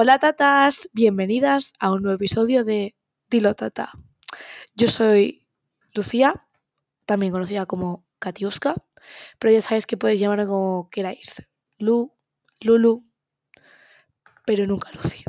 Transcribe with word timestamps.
Hola 0.00 0.20
tatas, 0.20 0.88
bienvenidas 0.92 1.72
a 1.80 1.90
un 1.90 2.02
nuevo 2.02 2.14
episodio 2.14 2.62
de 2.64 2.94
Dilo 3.28 3.56
Tata. 3.56 3.90
Yo 4.76 4.86
soy 4.86 5.48
Lucía, 5.92 6.46
también 7.04 7.32
conocida 7.32 7.66
como 7.66 8.06
Katiuska, 8.20 8.76
pero 9.40 9.52
ya 9.52 9.60
sabéis 9.60 9.86
que 9.86 9.96
podéis 9.96 10.20
llamarme 10.20 10.46
como 10.46 10.88
queráis. 10.88 11.42
Lu, 11.78 12.14
Lulu, 12.60 13.10
pero 14.46 14.68
nunca 14.68 14.92
Lucy. 14.92 15.24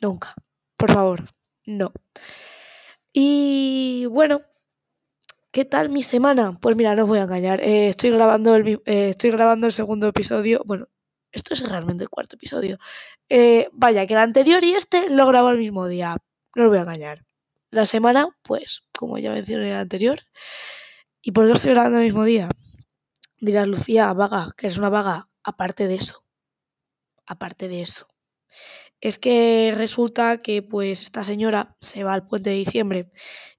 Nunca. 0.00 0.36
Por 0.76 0.92
favor, 0.92 1.24
no. 1.66 1.92
Y 3.12 4.06
bueno, 4.06 4.42
¿qué 5.50 5.64
tal 5.64 5.88
mi 5.88 6.04
semana? 6.04 6.60
Pues 6.60 6.76
mira, 6.76 6.94
no 6.94 7.02
os 7.02 7.08
voy 7.08 7.18
a 7.18 7.24
engañar. 7.24 7.60
eh, 7.60 7.88
estoy, 7.88 8.10
grabando 8.10 8.54
el, 8.54 8.80
eh, 8.86 9.08
estoy 9.08 9.32
grabando 9.32 9.66
el 9.66 9.72
segundo 9.72 10.06
episodio. 10.06 10.62
Bueno, 10.64 10.86
esto 11.34 11.54
es 11.54 11.68
realmente 11.68 12.04
el 12.04 12.10
cuarto 12.10 12.36
episodio. 12.36 12.78
Eh, 13.28 13.68
vaya, 13.72 14.06
que 14.06 14.14
el 14.14 14.20
anterior 14.20 14.62
y 14.64 14.74
este 14.74 15.10
lo 15.10 15.26
grabo 15.26 15.50
el 15.50 15.58
mismo 15.58 15.88
día. 15.88 16.16
No 16.54 16.64
os 16.64 16.68
voy 16.68 16.78
a 16.78 16.82
engañar. 16.82 17.24
La 17.70 17.86
semana, 17.86 18.28
pues, 18.42 18.82
como 18.96 19.18
ya 19.18 19.32
mencioné 19.32 19.64
en 19.66 19.72
el 19.72 19.78
anterior. 19.78 20.20
¿Y 21.20 21.32
por 21.32 21.46
qué 21.46 21.52
estoy 21.54 21.72
grabando 21.72 21.98
el 21.98 22.04
mismo 22.04 22.24
día? 22.24 22.48
Dirás, 23.40 23.66
Lucía, 23.66 24.12
vaga, 24.12 24.50
que 24.56 24.68
es 24.68 24.78
una 24.78 24.90
vaga. 24.90 25.28
Aparte 25.42 25.88
de 25.88 25.96
eso. 25.96 26.24
Aparte 27.26 27.68
de 27.68 27.82
eso. 27.82 28.06
Es 29.00 29.18
que 29.18 29.72
resulta 29.76 30.40
que 30.40 30.62
pues 30.62 31.02
esta 31.02 31.24
señora 31.24 31.76
se 31.80 32.04
va 32.04 32.14
al 32.14 32.26
puente 32.26 32.50
de 32.50 32.56
diciembre 32.56 33.10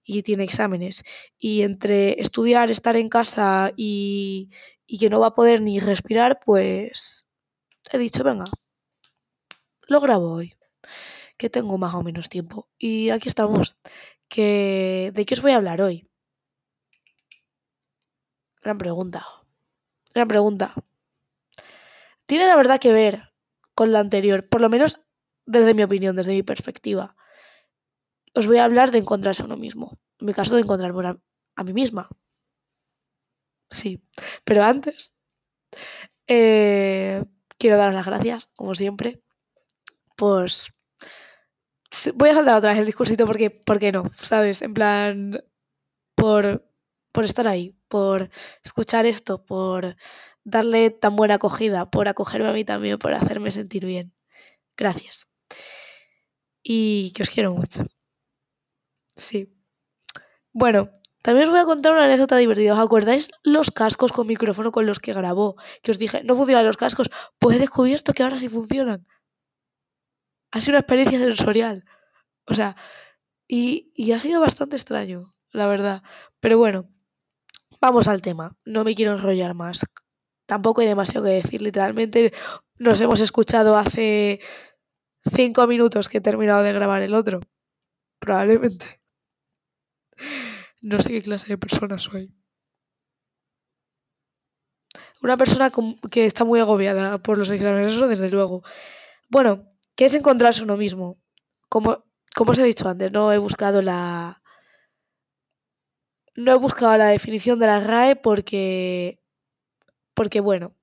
y 0.04 0.24
tiene 0.24 0.44
exámenes. 0.46 1.04
Y 1.38 1.64
entre 1.64 2.22
estudiar, 2.22 2.72
estar 2.72 2.96
en 2.96 3.10
casa 3.10 3.72
y, 3.76 4.50
y 4.88 4.98
que 5.00 5.10
no 5.10 5.20
va 5.20 5.28
a 5.28 5.36
poder 5.36 5.62
ni 5.62 5.80
respirar, 5.80 6.40
pues 6.46 7.25
he 7.92 7.98
dicho, 7.98 8.24
venga, 8.24 8.46
lo 9.88 10.02
grabo 10.02 10.32
hoy, 10.32 10.54
que 11.38 11.50
tengo 11.50 11.78
más 11.78 11.94
o 11.96 12.04
menos 12.04 12.30
tiempo. 12.30 12.70
Y 12.78 13.10
aquí 13.10 13.30
estamos. 13.30 13.76
Que, 14.28 15.12
¿De 15.14 15.26
qué 15.26 15.36
os 15.36 15.42
voy 15.42 15.52
a 15.52 15.58
hablar 15.58 15.82
hoy? 15.82 16.10
Gran 18.62 18.78
pregunta. 18.78 19.26
Gran 20.14 20.28
pregunta. 20.28 20.74
Tiene 22.26 22.48
la 22.48 22.56
verdad 22.56 22.80
que 22.80 22.92
ver 22.92 23.34
con 23.76 23.92
la 23.92 24.00
anterior, 24.00 24.48
por 24.50 24.62
lo 24.62 24.70
menos 24.70 25.00
desde 25.46 25.74
mi 25.76 25.84
opinión, 25.84 26.16
desde 26.16 26.32
mi 26.32 26.42
perspectiva. 26.42 27.16
Os 28.34 28.48
voy 28.48 28.58
a 28.58 28.66
hablar 28.66 28.92
de 28.92 28.98
encontrarse 28.98 29.44
a 29.44 29.46
uno 29.46 29.58
mismo. 29.58 30.00
En 30.20 30.28
mi 30.28 30.34
caso, 30.34 30.56
de 30.56 30.62
encontrarme 30.62 31.08
a, 31.08 31.18
a 31.56 31.64
mí 31.64 31.74
misma. 31.74 32.10
Sí. 33.70 34.02
Pero 34.44 34.64
antes, 34.64 35.14
eh, 36.28 37.24
quiero 37.58 37.78
daros 37.78 37.96
las 37.96 38.06
gracias, 38.06 38.50
como 38.56 38.76
siempre. 38.76 39.22
Pues 40.16 40.72
voy 42.14 42.30
a 42.30 42.34
saltar 42.36 42.58
otra 42.58 42.72
vez 42.72 42.80
el 42.80 42.86
discursito 42.86 43.26
porque, 43.26 43.50
¿por 43.50 43.80
qué 43.80 43.92
no? 43.92 44.12
¿Sabes? 44.22 44.62
En 44.62 44.74
plan, 44.74 45.44
por, 46.16 46.66
por 47.12 47.24
estar 47.24 47.48
ahí, 47.48 47.76
por 47.88 48.30
escuchar 48.64 49.06
esto, 49.06 49.46
por 49.46 49.96
darle 50.44 50.92
tan 50.92 51.16
buena 51.16 51.36
acogida, 51.36 51.90
por 51.90 52.08
acogerme 52.08 52.50
a 52.50 52.54
mí 52.54 52.66
también, 52.66 52.98
por 53.00 53.14
hacerme 53.14 53.52
sentir 53.52 53.86
bien. 53.86 54.14
Gracias. 54.78 55.28
Y 56.64 57.12
que 57.14 57.24
os 57.24 57.30
quiero 57.30 57.54
mucho. 57.54 57.84
Sí. 59.16 59.54
Bueno, 60.52 60.90
también 61.26 61.48
os 61.48 61.54
voy 61.54 61.60
a 61.60 61.66
contar 61.66 61.92
una 61.94 62.06
anécdota 62.06 62.38
divertida. 62.38 62.74
¿Os 62.74 62.86
acordáis 62.86 63.32
los 63.44 63.72
cascos 63.72 64.12
con 64.12 64.28
micrófono 64.28 64.72
con 64.72 64.86
los 64.86 65.00
que 65.00 65.12
grabó? 65.12 65.56
Que 65.82 65.90
os 65.90 65.98
dije, 65.98 66.24
no 66.24 66.36
funcionan 66.36 66.68
los 66.68 66.78
cascos. 66.78 67.10
Pues 67.40 67.58
he 67.58 67.60
descubierto 67.60 68.14
que 68.14 68.22
ahora 68.22 68.38
sí 68.38 68.48
funcionan. 68.48 69.08
Ha 70.52 70.62
sido 70.62 70.74
una 70.74 70.82
experiencia 70.82 71.18
sensorial. 71.18 71.84
O 72.46 72.54
sea, 72.54 72.76
y, 73.48 73.92
y 73.96 74.12
ha 74.12 74.20
sido 74.20 74.40
bastante 74.40 74.76
extraño, 74.76 75.34
la 75.50 75.66
verdad. 75.66 76.04
Pero 76.42 76.60
bueno, 76.60 76.92
vamos 77.82 78.08
al 78.08 78.22
tema. 78.22 78.56
No 78.64 78.84
me 78.84 78.94
quiero 78.94 79.14
enrollar 79.14 79.56
más. 79.56 79.84
Tampoco 80.46 80.82
hay 80.82 80.88
demasiado 80.88 81.26
que 81.26 81.32
decir. 81.32 81.60
Literalmente 81.60 82.34
nos 82.78 83.02
hemos 83.02 83.20
escuchado 83.20 83.80
hace 83.80 84.42
cinco 85.36 85.66
minutos 85.66 86.08
que 86.08 86.20
he 86.20 86.22
terminado 86.22 86.62
de 86.62 86.72
grabar 86.72 87.02
el 87.02 87.16
otro. 87.16 87.40
Probablemente. 88.20 89.02
No 90.86 91.02
sé 91.02 91.10
qué 91.10 91.24
clase 91.24 91.48
de 91.48 91.58
persona 91.58 91.98
soy. 91.98 92.32
Una 95.20 95.36
persona 95.36 95.72
que 96.12 96.28
está 96.28 96.46
muy 96.46 96.60
agobiada 96.60 97.18
por 97.18 97.40
los 97.40 97.50
exámenes, 97.50 97.94
eso 97.94 98.08
desde 98.08 98.30
luego. 98.30 98.62
Bueno, 99.28 99.68
¿qué 99.96 100.06
es 100.06 100.14
encontrarse 100.14 100.62
uno 100.62 100.78
mismo? 100.78 101.18
Como, 101.70 102.04
como 102.36 102.52
os 102.52 102.60
he 102.60 102.64
dicho 102.64 102.88
antes, 102.88 103.12
no 103.12 103.34
he 103.34 103.40
buscado 103.40 103.82
la. 103.82 104.44
No 106.36 106.52
he 106.52 106.60
buscado 106.60 106.96
la 106.98 107.08
definición 107.08 107.58
de 107.58 107.66
la 107.66 107.80
RAE 107.80 108.16
porque. 108.18 109.20
Porque, 110.14 110.40
bueno. 110.40 110.76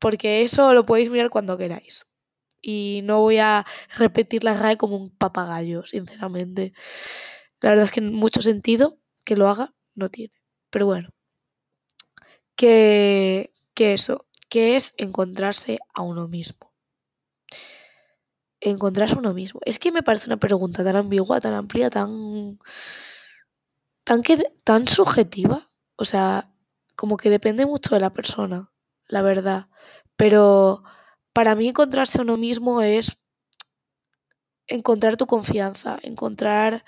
Porque 0.00 0.42
eso 0.42 0.74
lo 0.74 0.84
podéis 0.86 1.08
mirar 1.08 1.30
cuando 1.30 1.56
queráis. 1.56 2.04
Y 2.60 3.02
no 3.04 3.20
voy 3.20 3.38
a 3.38 3.64
repetir 3.96 4.42
la 4.42 4.54
RAE 4.54 4.76
como 4.76 4.96
un 4.96 5.16
papagayo, 5.16 5.84
sinceramente. 5.84 6.72
La 7.60 7.70
verdad 7.70 7.84
es 7.84 7.92
que 7.92 8.00
mucho 8.00 8.42
sentido 8.42 8.98
que 9.24 9.36
lo 9.36 9.48
haga 9.48 9.74
no 9.94 10.08
tiene. 10.08 10.34
Pero 10.70 10.86
bueno. 10.86 11.10
Que, 12.56 13.52
que 13.74 13.94
eso, 13.94 14.26
que 14.48 14.76
es 14.76 14.94
encontrarse 14.96 15.78
a 15.92 16.02
uno 16.02 16.28
mismo. 16.28 16.72
Encontrarse 18.60 19.14
a 19.16 19.18
uno 19.18 19.34
mismo. 19.34 19.60
Es 19.64 19.78
que 19.78 19.92
me 19.92 20.02
parece 20.02 20.26
una 20.26 20.36
pregunta 20.36 20.84
tan 20.84 20.96
ambigua, 20.96 21.40
tan 21.40 21.54
amplia, 21.54 21.90
tan. 21.90 22.58
tan 24.04 24.22
que 24.22 24.52
tan 24.62 24.88
subjetiva. 24.88 25.70
O 25.96 26.04
sea, 26.04 26.52
como 26.96 27.16
que 27.16 27.30
depende 27.30 27.66
mucho 27.66 27.94
de 27.94 28.00
la 28.00 28.12
persona, 28.12 28.70
la 29.06 29.22
verdad. 29.22 29.68
Pero 30.16 30.84
para 31.32 31.54
mí 31.54 31.68
encontrarse 31.68 32.18
a 32.18 32.22
uno 32.22 32.36
mismo 32.36 32.80
es 32.82 33.16
encontrar 34.66 35.16
tu 35.16 35.26
confianza, 35.26 35.98
encontrar 36.02 36.84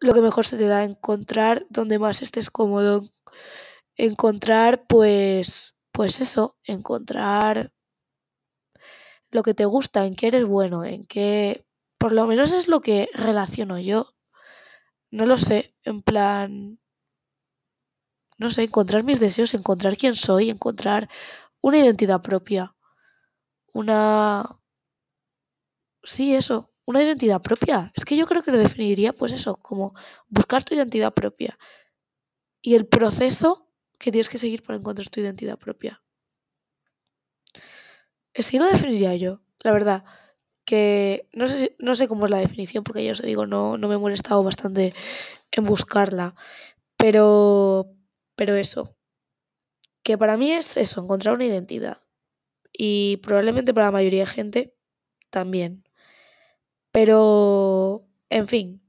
lo 0.00 0.14
que 0.14 0.20
mejor 0.20 0.46
se 0.46 0.56
te 0.56 0.66
da, 0.66 0.84
encontrar 0.84 1.66
donde 1.70 1.98
más 1.98 2.22
estés 2.22 2.50
cómodo, 2.50 3.08
encontrar 3.96 4.86
pues 4.86 5.74
pues 5.92 6.20
eso, 6.20 6.56
encontrar 6.64 7.72
lo 9.30 9.42
que 9.42 9.54
te 9.54 9.64
gusta, 9.64 10.06
en 10.06 10.14
qué 10.14 10.28
eres 10.28 10.44
bueno, 10.46 10.84
en 10.84 11.04
qué 11.06 11.64
por 11.98 12.12
lo 12.12 12.26
menos 12.26 12.52
es 12.52 12.68
lo 12.68 12.80
que 12.80 13.08
relaciono 13.14 13.78
yo. 13.78 14.14
No 15.10 15.26
lo 15.26 15.38
sé, 15.38 15.74
en 15.84 16.02
plan 16.02 16.78
no 18.38 18.50
sé, 18.50 18.62
encontrar 18.62 19.02
mis 19.04 19.20
deseos, 19.20 19.52
encontrar 19.52 19.96
quién 19.96 20.14
soy, 20.14 20.48
encontrar 20.48 21.08
una 21.60 21.78
identidad 21.78 22.22
propia, 22.22 22.74
una 23.72 24.58
sí, 26.02 26.34
eso, 26.34 26.70
una 26.88 27.02
identidad 27.02 27.42
propia. 27.42 27.92
Es 27.94 28.06
que 28.06 28.16
yo 28.16 28.26
creo 28.26 28.42
que 28.42 28.50
lo 28.50 28.56
definiría 28.56 29.12
pues 29.12 29.32
eso, 29.32 29.56
como 29.56 29.94
buscar 30.30 30.64
tu 30.64 30.74
identidad 30.74 31.12
propia 31.12 31.58
y 32.62 32.76
el 32.76 32.86
proceso 32.86 33.68
que 33.98 34.10
tienes 34.10 34.30
que 34.30 34.38
seguir 34.38 34.62
para 34.62 34.78
encontrar 34.78 35.10
tu 35.10 35.20
identidad 35.20 35.58
propia. 35.58 36.02
Así 38.34 38.58
lo 38.58 38.64
definiría 38.64 39.14
yo, 39.16 39.42
la 39.60 39.72
verdad. 39.72 40.04
Que 40.64 41.28
no 41.34 41.46
sé, 41.46 41.76
no 41.78 41.94
sé 41.94 42.08
cómo 42.08 42.24
es 42.24 42.30
la 42.30 42.38
definición, 42.38 42.84
porque 42.84 43.04
ya 43.04 43.12
os 43.12 43.20
digo, 43.20 43.44
no, 43.44 43.76
no 43.76 43.88
me 43.88 43.96
he 43.96 43.98
molestado 43.98 44.42
bastante 44.42 44.94
en 45.50 45.64
buscarla. 45.64 46.36
Pero, 46.96 47.92
pero 48.34 48.56
eso, 48.56 48.96
que 50.02 50.16
para 50.16 50.38
mí 50.38 50.52
es 50.52 50.74
eso, 50.78 51.02
encontrar 51.02 51.34
una 51.34 51.44
identidad. 51.44 51.98
Y 52.72 53.18
probablemente 53.18 53.74
para 53.74 53.88
la 53.88 53.92
mayoría 53.92 54.20
de 54.20 54.26
gente 54.26 54.74
también. 55.30 55.87
Pero, 57.00 58.08
en 58.28 58.48
fin, 58.48 58.82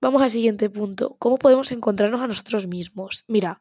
vamos 0.00 0.20
al 0.20 0.30
siguiente 0.30 0.68
punto. 0.68 1.14
¿Cómo 1.20 1.38
podemos 1.38 1.70
encontrarnos 1.70 2.20
a 2.20 2.26
nosotros 2.26 2.66
mismos? 2.66 3.22
Mira, 3.28 3.60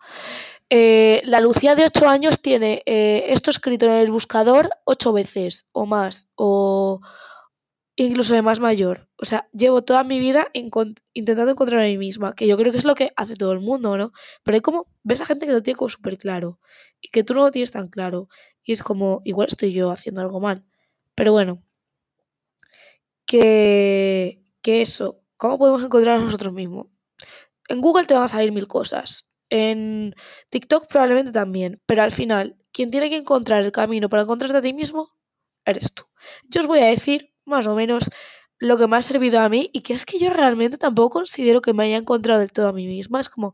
eh, 0.72 1.22
la 1.26 1.40
Lucía 1.40 1.76
de 1.76 1.86
8 1.86 2.10
años 2.10 2.42
tiene 2.42 2.82
eh, 2.88 3.26
esto 3.28 3.52
escrito 3.52 3.86
en 3.86 3.92
el 3.92 4.10
buscador 4.10 4.72
8 4.86 5.14
veces 5.14 5.68
o 5.72 5.86
más, 5.86 6.28
o 6.34 7.02
incluso 7.96 8.34
de 8.34 8.42
más 8.42 8.60
mayor. 8.60 9.08
O 9.18 9.26
sea, 9.26 9.48
llevo 9.54 9.84
toda 9.84 10.04
mi 10.04 10.18
vida 10.18 10.48
intentando 11.14 11.52
encontrar 11.52 11.82
a 11.82 11.86
mí 11.86 12.00
misma, 12.00 12.34
que 12.34 12.48
yo 12.48 12.58
creo 12.58 12.72
que 12.72 12.80
es 12.80 12.86
lo 12.86 12.96
que 12.96 13.14
hace 13.16 13.36
todo 13.36 13.52
el 13.52 13.60
mundo, 13.60 13.98
¿no? 13.98 14.14
Pero 14.42 14.56
hay 14.56 14.62
como, 14.62 14.88
ves 15.04 15.22
a 15.22 15.28
gente 15.28 15.46
que 15.46 15.52
lo 15.52 15.62
tiene 15.62 15.78
como 15.78 15.90
súper 15.90 16.18
claro 16.18 16.60
y 17.00 17.10
que 17.10 17.24
tú 17.24 17.36
no 17.36 17.42
lo 17.42 17.52
tienes 17.52 17.70
tan 17.70 17.88
claro. 17.88 18.30
Y 18.64 18.72
es 18.72 18.82
como, 18.82 19.22
igual 19.26 19.50
estoy 19.52 19.74
yo 19.74 19.92
haciendo 19.92 20.22
algo 20.22 20.40
mal. 20.40 20.66
Pero 21.14 21.34
bueno, 21.34 21.62
que, 23.26 24.44
que 24.62 24.82
eso, 24.82 25.22
¿cómo 25.38 25.58
podemos 25.58 25.84
encontrar 25.84 26.20
a 26.20 26.24
nosotros 26.24 26.54
mismos? 26.54 26.88
En 27.70 27.82
Google 27.82 28.06
te 28.06 28.14
van 28.14 28.24
a 28.24 28.28
salir 28.30 28.52
mil 28.52 28.68
cosas. 28.68 29.26
En 29.50 30.16
TikTok 30.50 30.88
probablemente 30.88 31.32
también. 31.32 31.82
Pero 31.86 32.04
al 32.04 32.12
final, 32.12 32.58
quien 32.72 32.92
tiene 32.92 33.10
que 33.10 33.18
encontrar 33.18 33.64
el 33.64 33.72
camino 33.72 34.10
para 34.10 34.24
encontrarte 34.24 34.58
a 34.58 34.62
ti 34.62 34.74
mismo 34.74 35.14
eres 35.66 35.94
tú. 35.94 36.04
Yo 36.50 36.62
os 36.62 36.68
voy 36.68 36.80
a 36.80 36.88
decir 36.88 37.34
más 37.46 37.68
o 37.68 37.76
menos 37.76 38.10
lo 38.60 38.78
que 38.78 38.88
me 38.88 38.98
ha 38.98 39.02
servido 39.02 39.40
a 39.40 39.50
mí 39.50 39.70
y 39.74 39.82
que 39.82 39.94
es 39.94 40.06
que 40.06 40.20
yo 40.20 40.30
realmente 40.32 40.78
tampoco 40.78 41.20
considero 41.20 41.62
que 41.62 41.74
me 41.74 41.86
haya 41.86 41.98
encontrado 41.98 42.40
del 42.40 42.52
todo 42.52 42.70
a 42.70 42.74
mí 42.74 42.88
misma. 42.88 43.22
Es 43.22 43.30
como, 43.30 43.54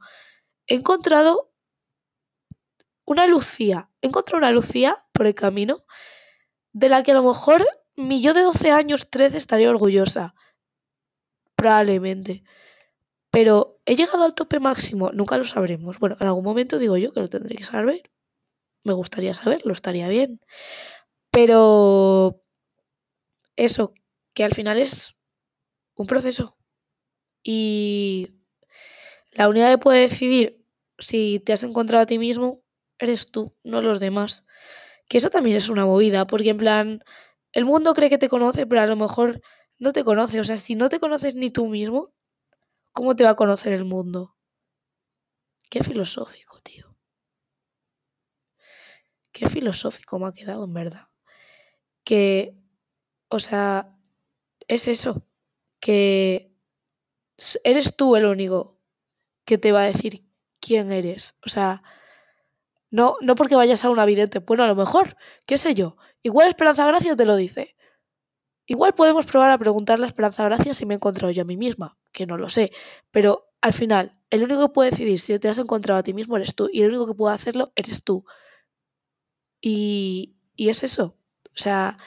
he 0.68 0.76
encontrado 0.76 1.52
una 3.06 3.26
Lucía, 3.28 3.90
he 4.02 4.08
encontrado 4.08 4.38
una 4.38 4.52
Lucía 4.52 5.04
por 5.14 5.26
el 5.26 5.36
camino 5.36 5.84
de 6.74 6.90
la 6.90 7.04
que 7.04 7.12
a 7.12 7.16
lo 7.16 7.24
mejor 7.24 7.66
mi 8.00 8.22
yo 8.22 8.34
de 8.34 8.42
12 8.42 8.72
años, 8.72 9.10
13 9.10 9.38
estaría 9.38 9.70
orgullosa. 9.70 10.34
Probablemente. 11.56 12.44
Pero 13.32 13.80
he 13.86 13.96
llegado 13.96 14.24
al 14.24 14.34
tope 14.34 14.60
máximo, 14.60 15.12
nunca 15.12 15.38
lo 15.38 15.46
sabremos. 15.46 16.00
Bueno, 16.00 16.18
en 16.20 16.28
algún 16.28 16.44
momento 16.44 16.80
digo 16.80 16.98
yo 16.98 17.12
que 17.12 17.20
lo 17.20 17.30
tendré 17.30 17.56
que 17.56 17.66
saber. 17.66 18.10
Me 18.84 18.94
gustaría 18.94 19.34
saberlo, 19.34 19.74
estaría 19.74 20.08
bien. 20.08 20.40
Pero 21.30 22.42
eso, 23.56 23.94
que 24.34 24.44
al 24.44 24.56
final 24.56 24.80
es 24.80 25.16
un 25.96 26.08
proceso. 26.08 26.58
Y 27.44 28.30
la 29.32 29.50
unidad 29.50 29.72
que 29.72 29.78
puede 29.78 30.02
decidir 30.02 30.66
si 30.98 31.40
te 31.46 31.54
has 31.54 31.64
encontrado 31.64 32.04
a 32.04 32.08
ti 32.08 32.18
mismo 32.18 32.64
eres 32.98 33.30
tú, 33.30 33.56
no 33.64 33.82
los 33.82 34.00
demás. 34.00 34.46
Que 35.10 35.18
eso 35.18 35.30
también 35.30 35.58
es 35.58 35.70
una 35.70 35.86
movida, 35.86 36.28
porque 36.28 36.50
en 36.50 36.58
plan, 36.58 37.04
el 37.52 37.66
mundo 37.66 37.94
cree 37.94 38.10
que 38.10 38.18
te 38.18 38.30
conoce, 38.30 38.68
pero 38.68 38.82
a 38.82 38.86
lo 38.88 38.96
mejor 38.96 39.42
no 39.78 39.94
te 39.94 40.04
conoce. 40.04 40.40
O 40.40 40.44
sea, 40.44 40.58
si 40.58 40.76
no 40.76 40.90
te 40.90 41.00
conoces 41.00 41.36
ni 41.36 41.50
tú 41.50 41.68
mismo, 41.68 42.14
¿cómo 42.92 43.16
te 43.16 43.24
va 43.24 43.32
a 43.32 43.36
conocer 43.36 43.74
el 43.74 43.86
mundo? 43.86 44.36
Qué 45.70 45.84
filosófico, 45.84 46.60
tío. 46.62 46.96
Qué 49.32 49.50
filosófico 49.50 50.20
me 50.20 50.28
ha 50.28 50.32
quedado, 50.32 50.66
en 50.66 50.74
verdad. 50.74 51.08
Que, 52.04 52.56
o 53.30 53.40
sea, 53.40 53.96
es 54.68 54.88
eso, 54.88 55.26
que 55.80 56.52
eres 57.64 57.96
tú 57.96 58.16
el 58.16 58.26
único 58.26 58.80
que 59.46 59.58
te 59.58 59.72
va 59.72 59.84
a 59.84 59.92
decir 59.92 60.26
quién 60.60 60.92
eres. 60.92 61.36
O 61.46 61.50
sea, 61.50 61.84
no, 62.92 63.18
no 63.22 63.36
porque 63.36 63.56
vayas 63.56 63.86
a 63.86 63.90
un 63.90 64.04
vidente. 64.06 64.40
Bueno, 64.40 64.64
a 64.64 64.68
lo 64.68 64.76
mejor, 64.76 65.16
qué 65.46 65.58
sé 65.58 65.76
yo. 65.76 65.98
Igual 66.24 66.50
Esperanza 66.50 66.86
Gracia 66.86 67.16
te 67.16 67.26
lo 67.26 67.36
dice. 67.36 67.76
Igual 68.66 68.94
podemos 68.94 69.26
probar 69.26 69.52
a 69.52 69.58
preguntarle 69.58 70.06
a 70.06 70.08
Esperanza 70.08 70.44
Gracia 70.46 70.74
si 70.74 70.86
me 70.86 70.94
he 70.94 70.98
encontrado 70.98 71.32
yo 71.32 71.42
a 71.42 71.46
mí 71.46 71.58
misma, 71.58 71.98
que 72.12 72.26
no 72.26 72.38
lo 72.38 72.50
sé. 72.50 72.72
Pero 73.12 73.48
al 73.62 73.74
final, 73.74 74.18
el 74.30 74.44
único 74.44 74.68
que 74.68 74.74
puede 74.74 74.92
decidir 74.92 75.20
si 75.20 75.38
te 75.40 75.50
has 75.50 75.58
encontrado 75.58 76.00
a 76.00 76.04
ti 76.04 76.14
mismo 76.14 76.38
eres 76.38 76.56
tú. 76.56 76.70
Y 76.72 76.82
el 76.82 76.90
único 76.90 77.08
que 77.08 77.14
puede 77.14 77.36
hacerlo 77.36 77.72
eres 77.76 78.04
tú. 78.04 78.26
Y, 79.62 80.36
y 80.56 80.70
es 80.70 80.84
eso. 80.84 81.16
O 81.46 81.62
sea, 81.62 81.98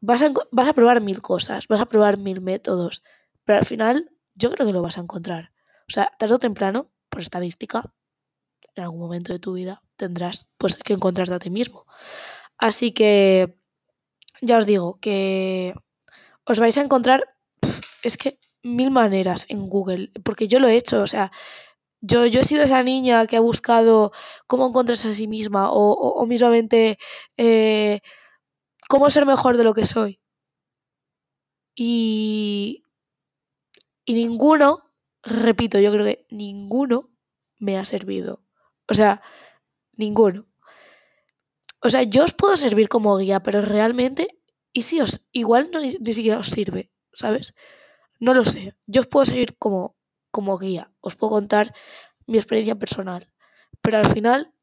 vas 0.00 0.22
a, 0.22 0.30
vas 0.50 0.68
a 0.68 0.72
probar 0.72 1.00
mil 1.00 1.22
cosas, 1.22 1.68
vas 1.68 1.80
a 1.80 1.86
probar 1.86 2.18
mil 2.18 2.40
métodos. 2.40 3.02
Pero 3.44 3.58
al 3.58 3.66
final, 3.66 4.10
yo 4.34 4.50
creo 4.50 4.66
que 4.66 4.72
lo 4.72 4.82
vas 4.82 4.98
a 4.98 5.00
encontrar. 5.02 5.52
O 5.88 5.92
sea, 5.92 6.12
tarde 6.18 6.34
o 6.34 6.38
temprano, 6.38 6.90
por 7.08 7.20
estadística, 7.20 7.92
en 8.76 8.84
algún 8.84 9.00
momento 9.00 9.32
de 9.32 9.38
tu 9.38 9.52
vida 9.54 9.82
tendrás 9.96 10.46
pues 10.58 10.74
que 10.76 10.94
encontrarte 10.94 11.34
a 11.34 11.38
ti 11.38 11.50
mismo. 11.50 11.86
Así 12.58 12.92
que 12.92 13.56
ya 14.40 14.58
os 14.58 14.66
digo 14.66 14.98
que 15.00 15.74
os 16.44 16.58
vais 16.58 16.76
a 16.78 16.82
encontrar 16.82 17.34
es 18.02 18.16
que 18.16 18.38
mil 18.62 18.90
maneras 18.90 19.46
en 19.48 19.68
Google, 19.68 20.10
porque 20.24 20.48
yo 20.48 20.58
lo 20.58 20.68
he 20.68 20.76
hecho, 20.76 21.02
o 21.02 21.06
sea, 21.06 21.32
yo, 22.00 22.26
yo 22.26 22.40
he 22.40 22.44
sido 22.44 22.64
esa 22.64 22.82
niña 22.82 23.26
que 23.26 23.36
ha 23.36 23.40
buscado 23.40 24.12
cómo 24.46 24.68
encontrarse 24.68 25.08
a 25.08 25.14
sí 25.14 25.26
misma 25.26 25.70
o, 25.70 25.92
o, 25.92 26.26
mismamente 26.26 26.98
eh, 27.38 28.00
cómo 28.88 29.10
ser 29.10 29.26
mejor 29.26 29.56
de 29.56 29.64
lo 29.64 29.74
que 29.74 29.86
soy. 29.86 30.20
Y, 31.76 32.84
y 34.04 34.14
ninguno, 34.14 34.90
repito, 35.22 35.78
yo 35.80 35.90
creo 35.92 36.04
que 36.04 36.26
ninguno 36.30 37.10
me 37.58 37.78
ha 37.78 37.84
servido. 37.84 38.43
O 38.88 38.94
sea, 38.94 39.22
ninguno. 39.92 40.46
O 41.80 41.88
sea, 41.90 42.02
yo 42.02 42.24
os 42.24 42.32
puedo 42.32 42.56
servir 42.56 42.88
como 42.88 43.16
guía, 43.18 43.40
pero 43.42 43.60
realmente, 43.60 44.38
y 44.72 44.82
si 44.82 45.00
os, 45.00 45.22
igual 45.32 45.70
no, 45.70 45.80
ni, 45.80 45.90
siquiera 45.90 46.38
os 46.38 46.48
sirve, 46.48 46.90
¿sabes? 47.12 47.54
No 48.20 48.32
lo 48.32 48.44
sé. 48.44 48.74
Yo 48.86 49.02
os 49.02 49.06
puedo 49.06 49.26
seguir 49.26 49.56
como, 49.58 49.96
como 50.30 50.58
guía, 50.58 50.90
os 51.00 51.14
puedo 51.16 51.32
contar 51.32 51.74
mi 52.26 52.38
experiencia 52.38 52.74
personal, 52.74 53.30
pero 53.82 53.98
al 53.98 54.10
final, 54.12 54.54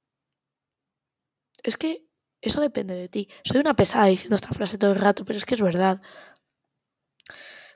es 1.64 1.78
que 1.78 2.06
eso 2.42 2.60
depende 2.60 2.96
de 2.96 3.08
ti. 3.08 3.30
Soy 3.44 3.60
una 3.60 3.76
pesada 3.76 4.06
diciendo 4.06 4.36
esta 4.36 4.50
frase 4.50 4.80
todo 4.80 4.92
el 4.92 5.00
rato, 5.00 5.24
pero 5.26 5.38
es 5.38 5.46
que 5.46 5.54
es 5.54 5.62
verdad. 5.62 6.02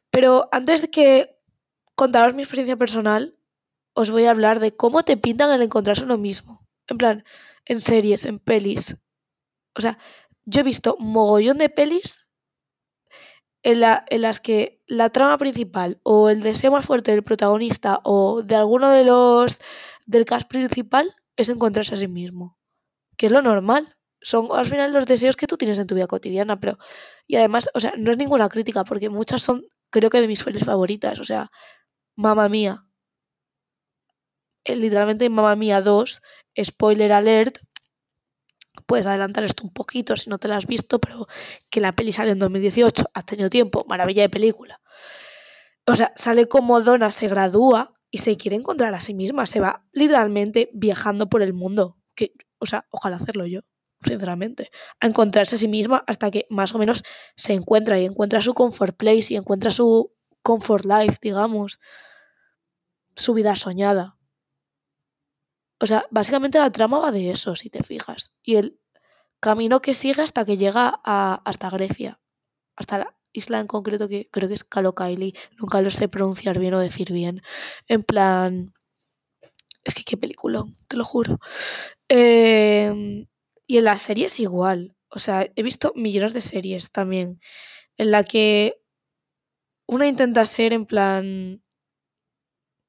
Pero 0.10 0.50
antes 0.52 0.82
de 0.82 0.90
que 0.90 1.38
contaros 1.94 2.34
mi 2.34 2.42
experiencia 2.42 2.78
personal, 2.78 3.36
os 3.96 4.12
voy 4.12 4.26
a 4.26 4.32
hablar 4.32 4.60
de 4.60 4.76
cómo 4.76 5.04
te 5.04 5.18
pintan 5.18 5.52
el 5.52 5.62
encontrarse 5.64 6.04
uno 6.04 6.18
mismo. 6.18 6.68
En 6.88 6.98
plan, 6.98 7.24
en 7.66 7.82
series, 7.82 8.26
en 8.26 8.40
pelis. 8.40 8.98
O 9.76 9.82
sea, 9.82 9.98
yo 10.44 10.62
he 10.62 10.64
visto 10.64 10.98
mogollón 11.00 11.58
de 11.58 11.70
pelis 11.70 12.28
en, 13.64 13.80
la, 13.80 14.06
en 14.10 14.22
las 14.22 14.40
que 14.40 14.84
la 14.86 15.10
trama 15.10 15.38
principal 15.38 16.00
o 16.04 16.30
el 16.30 16.42
deseo 16.42 16.72
más 16.72 16.86
fuerte 16.86 17.12
del 17.12 17.24
protagonista 17.24 18.02
o 18.04 18.44
de 18.44 18.56
alguno 18.56 18.92
de 18.92 19.06
los 19.06 19.58
del 20.06 20.26
cast 20.26 20.48
principal 20.48 21.16
es 21.38 21.50
encontrarse 21.50 21.96
a 21.96 21.98
sí 21.98 22.08
mismo. 22.08 22.58
Que 23.18 23.28
es 23.28 23.32
lo 23.32 23.42
normal. 23.42 23.96
Son 24.22 24.50
al 24.52 24.66
final 24.66 24.94
los 24.94 25.06
deseos 25.06 25.36
que 25.36 25.48
tú 25.48 25.58
tienes 25.58 25.80
en 25.80 25.88
tu 25.88 25.96
vida 25.96 26.08
cotidiana, 26.08 26.60
pero... 26.60 26.78
Y 27.28 27.38
además, 27.38 27.70
o 27.74 27.80
sea, 27.80 27.94
no 27.98 28.12
es 28.12 28.18
ninguna 28.18 28.50
crítica, 28.50 28.84
porque 28.84 29.10
muchas 29.10 29.42
son, 29.42 29.66
creo 29.90 30.10
que 30.10 30.22
de 30.22 30.28
mis 30.28 30.44
pelis 30.44 30.66
favoritas. 30.66 31.20
O 31.20 31.24
sea, 31.24 31.50
mamá 32.16 32.50
mía, 32.50 32.85
literalmente 34.68 35.26
en 35.26 35.34
Mamma 35.34 35.56
Mía 35.56 35.82
2, 35.82 36.22
spoiler 36.64 37.12
alert, 37.14 37.60
puedes 38.86 39.06
adelantar 39.06 39.44
esto 39.44 39.64
un 39.64 39.74
poquito 39.74 40.18
si 40.18 40.30
no 40.30 40.38
te 40.38 40.48
la 40.48 40.58
has 40.58 40.68
visto, 40.68 41.00
pero 41.00 41.28
que 41.70 41.82
la 41.82 41.96
peli 41.96 42.12
sale 42.12 42.32
en 42.32 42.40
2018, 42.40 43.06
has 43.14 43.26
tenido 43.26 43.50
tiempo, 43.50 43.86
maravilla 43.88 44.24
de 44.24 44.30
película. 44.30 44.82
O 45.88 45.96
sea, 45.96 46.14
sale 46.16 46.48
como 46.48 46.82
Donna 46.82 47.12
se 47.12 47.28
gradúa 47.28 47.94
y 48.10 48.20
se 48.20 48.38
quiere 48.38 48.56
encontrar 48.56 48.94
a 48.94 49.02
sí 49.02 49.14
misma, 49.14 49.46
se 49.46 49.60
va 49.60 49.86
literalmente 49.92 50.70
viajando 50.74 51.30
por 51.30 51.42
el 51.42 51.54
mundo, 51.54 51.98
que, 52.16 52.34
o 52.60 52.66
sea, 52.66 52.88
ojalá 52.90 53.18
hacerlo 53.18 53.46
yo, 53.46 53.62
sinceramente, 54.02 54.72
a 55.00 55.08
encontrarse 55.08 55.56
a 55.56 55.58
sí 55.58 55.68
misma 55.68 56.04
hasta 56.08 56.32
que 56.32 56.48
más 56.50 56.74
o 56.74 56.80
menos 56.80 57.04
se 57.36 57.54
encuentra 57.54 58.00
y 58.00 58.06
encuentra 58.06 58.42
su 58.42 58.54
comfort 58.54 58.96
place 58.96 59.34
y 59.34 59.36
encuentra 59.36 59.72
su 59.72 60.12
comfort 60.42 60.86
life, 60.86 61.18
digamos, 61.22 61.80
su 63.16 63.34
vida 63.34 63.56
soñada. 63.56 64.18
O 65.80 65.88
sea, 65.88 66.06
básicamente 66.10 66.58
la 66.58 66.72
trama 66.72 67.00
va 67.00 67.12
de 67.12 67.32
eso, 67.32 67.56
si 67.56 67.70
te 67.70 67.84
fijas. 67.84 68.34
Y 68.44 68.56
el 68.56 68.80
camino 69.40 69.82
que 69.82 69.94
sigue 69.94 70.22
hasta 70.22 70.46
que 70.46 70.58
llega 70.58 71.02
a, 71.04 71.42
hasta 71.46 71.70
Grecia. 71.70 72.20
Hasta 72.76 73.00
la 73.00 73.16
isla 73.34 73.60
en 73.60 73.68
concreto 73.68 74.08
que 74.08 74.30
creo 74.32 74.48
que 74.48 74.56
es 74.56 74.64
Kalokaili. 74.64 75.36
Nunca 75.58 75.82
lo 75.82 75.92
sé 75.92 76.08
pronunciar 76.08 76.60
bien 76.60 76.74
o 76.74 76.80
decir 76.80 77.12
bien. 77.12 77.42
En 77.88 78.04
plan... 78.04 78.74
Es 79.84 79.94
que 79.94 80.04
qué 80.04 80.18
película, 80.18 80.64
te 80.88 80.98
lo 80.98 81.06
juro. 81.06 81.40
Em, 82.08 83.28
y 83.68 83.78
en 83.78 83.84
la 83.84 83.98
serie 83.98 84.28
es 84.28 84.40
igual. 84.40 84.96
O 85.10 85.20
sea, 85.20 85.48
he 85.56 85.64
visto 85.64 85.94
millones 85.96 86.34
de 86.34 86.42
series 86.42 86.92
también. 86.92 87.40
En 87.98 88.10
la 88.12 88.24
que 88.24 88.82
una 89.88 90.08
intenta 90.08 90.46
ser 90.46 90.74
en 90.74 90.86
plan... 90.86 91.62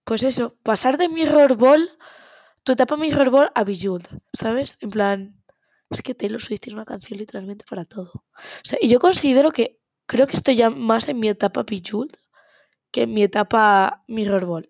Pues 0.05 0.23
eso, 0.23 0.57
pasar 0.63 0.99
de 0.99 1.09
Mirror 1.09 1.57
Ball 1.57 1.91
tu 2.67 2.73
etapa 2.73 2.97
Ball 2.97 3.53
a 3.55 3.63
Bejeweled, 3.63 4.09
¿sabes? 4.33 4.77
En 4.81 4.91
plan, 4.91 5.41
es 5.89 6.03
que 6.03 6.17
Taylor 6.17 6.43
Swift 6.43 6.63
tiene 6.63 6.75
una 6.75 6.85
canción 6.85 7.17
literalmente 7.17 7.65
para 7.65 7.85
todo. 7.85 8.11
O 8.13 8.65
sea, 8.65 8.77
y 8.83 8.89
yo 8.89 8.99
considero 8.99 9.53
que 9.53 9.79
creo 10.05 10.27
que 10.27 10.37
estoy 10.37 10.57
ya 10.57 10.69
más 10.69 11.09
en 11.09 11.21
mi 11.21 11.29
etapa 11.29 11.63
Bejeweled 11.63 12.17
que 12.91 13.03
en 13.03 13.15
mi 13.15 13.23
etapa 13.23 14.05
Ball. 14.09 14.69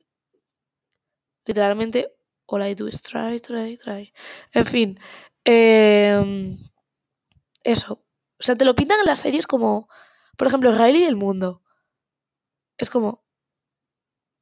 Literalmente, 1.47 2.13
all 2.45 2.67
I 2.69 2.75
do 2.75 2.87
is 2.87 3.01
try, 3.01 3.41
try, 3.41 3.79
try. 3.79 4.13
En 4.53 4.67
fin, 4.67 5.01
eh, 5.47 6.55
eso. 7.65 8.05
O 8.39 8.43
sea, 8.43 8.57
te 8.57 8.67
lo 8.67 8.75
pintan 8.75 9.01
en 9.01 9.07
las 9.07 9.21
series 9.21 9.47
como, 9.47 9.89
por 10.37 10.49
ejemplo, 10.49 10.71
Riley 10.71 11.05
y 11.05 11.07
el 11.07 11.17
mundo. 11.17 11.63
Es 12.77 12.91
como, 12.91 13.25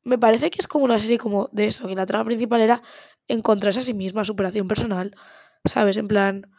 me 0.02 0.18
parece 0.18 0.50
que 0.50 0.60
es 0.60 0.66
como 0.66 0.84
una 0.84 0.98
serie 0.98 1.18
como 1.18 1.48
de 1.52 1.68
eso, 1.68 1.86
que 1.86 1.94
la 1.94 2.06
trama 2.06 2.24
principal 2.24 2.60
era 2.60 2.82
encontrarse 3.28 3.80
a 3.80 3.82
sí 3.84 3.94
misma, 3.94 4.24
superación 4.24 4.68
personal, 4.68 5.16
¿sabes? 5.64 5.96
En 5.96 6.08
plan... 6.08 6.50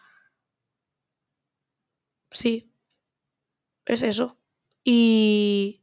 Sí, 2.31 2.71
es 3.85 4.03
eso. 4.03 4.37
Y... 4.83 5.81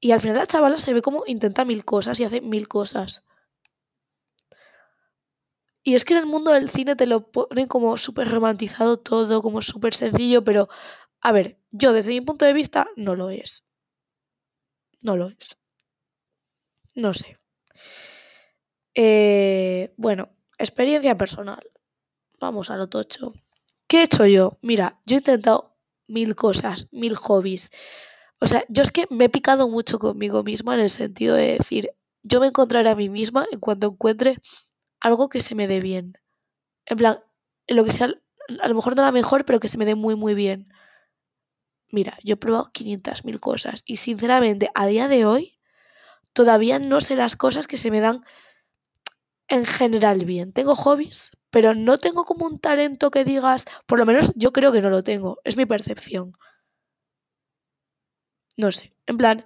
Y 0.00 0.12
al 0.12 0.20
final 0.20 0.36
la 0.38 0.46
chavala 0.46 0.78
se 0.78 0.94
ve 0.94 1.02
como 1.02 1.24
intenta 1.26 1.64
mil 1.64 1.84
cosas 1.84 2.20
y 2.20 2.24
hace 2.24 2.40
mil 2.40 2.68
cosas. 2.68 3.24
Y 5.82 5.94
es 5.94 6.04
que 6.04 6.14
en 6.14 6.20
el 6.20 6.26
mundo 6.26 6.52
del 6.52 6.70
cine 6.70 6.96
te 6.96 7.06
lo 7.06 7.30
ponen 7.32 7.66
como 7.68 7.96
súper 7.98 8.30
romantizado 8.30 8.98
todo, 8.98 9.42
como 9.42 9.60
súper 9.62 9.94
sencillo, 9.94 10.42
pero 10.44 10.68
A 11.22 11.32
ver, 11.32 11.58
yo 11.72 11.94
desde 11.94 12.10
mi 12.12 12.22
punto 12.22 12.46
de 12.46 12.54
vista 12.54 12.88
no 12.96 13.16
lo 13.16 13.30
es. 13.30 13.64
No 15.02 15.16
lo 15.18 15.28
es. 15.28 15.58
No 16.94 17.12
sé. 17.14 17.36
Eh, 18.94 19.92
bueno, 19.96 20.30
experiencia 20.58 21.16
personal. 21.16 21.62
Vamos 22.40 22.70
a 22.70 22.76
lo 22.76 22.88
tocho. 22.88 23.32
¿Qué 23.86 24.00
he 24.00 24.02
hecho 24.04 24.26
yo? 24.26 24.58
Mira, 24.62 25.00
yo 25.04 25.16
he 25.16 25.18
intentado 25.18 25.76
mil 26.06 26.34
cosas, 26.34 26.88
mil 26.90 27.16
hobbies. 27.16 27.70
O 28.40 28.46
sea, 28.46 28.64
yo 28.68 28.82
es 28.82 28.90
que 28.90 29.06
me 29.10 29.26
he 29.26 29.28
picado 29.28 29.68
mucho 29.68 29.98
conmigo 29.98 30.42
misma 30.42 30.74
en 30.74 30.80
el 30.80 30.90
sentido 30.90 31.36
de 31.36 31.58
decir, 31.58 31.90
yo 32.22 32.40
me 32.40 32.46
encontraré 32.46 32.88
a 32.88 32.94
mí 32.94 33.08
misma 33.08 33.46
en 33.50 33.60
cuanto 33.60 33.88
encuentre 33.88 34.36
algo 35.00 35.28
que 35.28 35.40
se 35.40 35.54
me 35.54 35.68
dé 35.68 35.80
bien. 35.80 36.18
En 36.86 36.98
plan, 36.98 37.20
lo 37.68 37.84
que 37.84 37.92
sea, 37.92 38.12
a 38.62 38.68
lo 38.68 38.74
mejor 38.74 38.96
no 38.96 39.02
la 39.02 39.12
mejor, 39.12 39.44
pero 39.44 39.60
que 39.60 39.68
se 39.68 39.78
me 39.78 39.84
dé 39.84 39.94
muy, 39.94 40.16
muy 40.16 40.34
bien. 40.34 40.68
Mira, 41.90 42.18
yo 42.22 42.34
he 42.34 42.36
probado 42.36 42.70
500.000 42.72 43.40
cosas 43.40 43.82
y 43.84 43.96
sinceramente 43.96 44.70
a 44.74 44.86
día 44.86 45.08
de 45.08 45.26
hoy 45.26 45.58
todavía 46.32 46.78
no 46.78 47.00
sé 47.00 47.16
las 47.16 47.36
cosas 47.36 47.66
que 47.66 47.76
se 47.76 47.90
me 47.90 48.00
dan 48.00 48.24
en 49.50 49.66
general 49.66 50.24
bien. 50.24 50.52
Tengo 50.52 50.74
hobbies, 50.74 51.32
pero 51.50 51.74
no 51.74 51.98
tengo 51.98 52.24
como 52.24 52.46
un 52.46 52.58
talento 52.60 53.10
que 53.10 53.24
digas, 53.24 53.64
por 53.86 53.98
lo 53.98 54.06
menos 54.06 54.32
yo 54.36 54.52
creo 54.52 54.72
que 54.72 54.80
no 54.82 54.90
lo 54.90 55.04
tengo, 55.04 55.40
es 55.44 55.56
mi 55.56 55.66
percepción. 55.66 56.32
No 58.56 58.70
sé, 58.72 58.92
en 59.06 59.16
plan, 59.16 59.44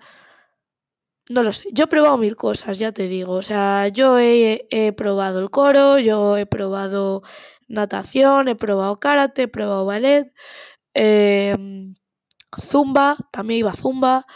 no 1.28 1.42
lo 1.42 1.52
sé. 1.52 1.68
Yo 1.72 1.84
he 1.84 1.86
probado 1.88 2.18
mil 2.18 2.36
cosas, 2.36 2.78
ya 2.78 2.92
te 2.92 3.08
digo. 3.08 3.32
O 3.34 3.42
sea, 3.42 3.88
yo 3.88 4.18
he, 4.18 4.92
probado 4.96 5.40
el 5.40 5.50
coro, 5.50 5.98
yo 5.98 6.36
he 6.36 6.46
probado 6.46 7.22
natación, 7.68 8.48
he 8.48 8.56
probado 8.56 8.96
karate, 8.96 9.42
he 9.44 9.48
probado 9.48 9.86
ballet, 9.86 10.32
em, 10.94 11.94
zumba, 12.60 13.16
también 13.32 13.60
iba 13.60 13.74
zumba. 13.74 14.26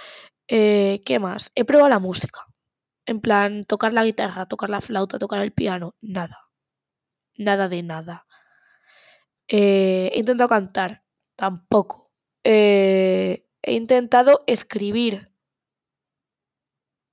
Eh, 0.48 1.02
¿Qué 1.06 1.18
más? 1.20 1.52
He 1.54 1.64
probado 1.64 1.90
la 1.90 2.00
música. 2.00 2.47
En 3.08 3.22
plan, 3.22 3.64
tocar 3.64 3.94
la 3.94 4.04
guitarra, 4.04 4.44
tocar 4.44 4.68
la 4.68 4.82
flauta, 4.82 5.18
tocar 5.18 5.40
el 5.40 5.50
piano, 5.50 5.96
nada. 6.02 6.50
Nada 7.38 7.66
de 7.70 7.82
nada. 7.82 8.26
Eh, 9.48 10.10
he 10.12 10.18
intentado 10.18 10.50
cantar, 10.50 11.04
tampoco. 11.34 12.12
Eh, 12.44 13.46
he 13.62 13.72
intentado 13.72 14.44
escribir. 14.46 15.32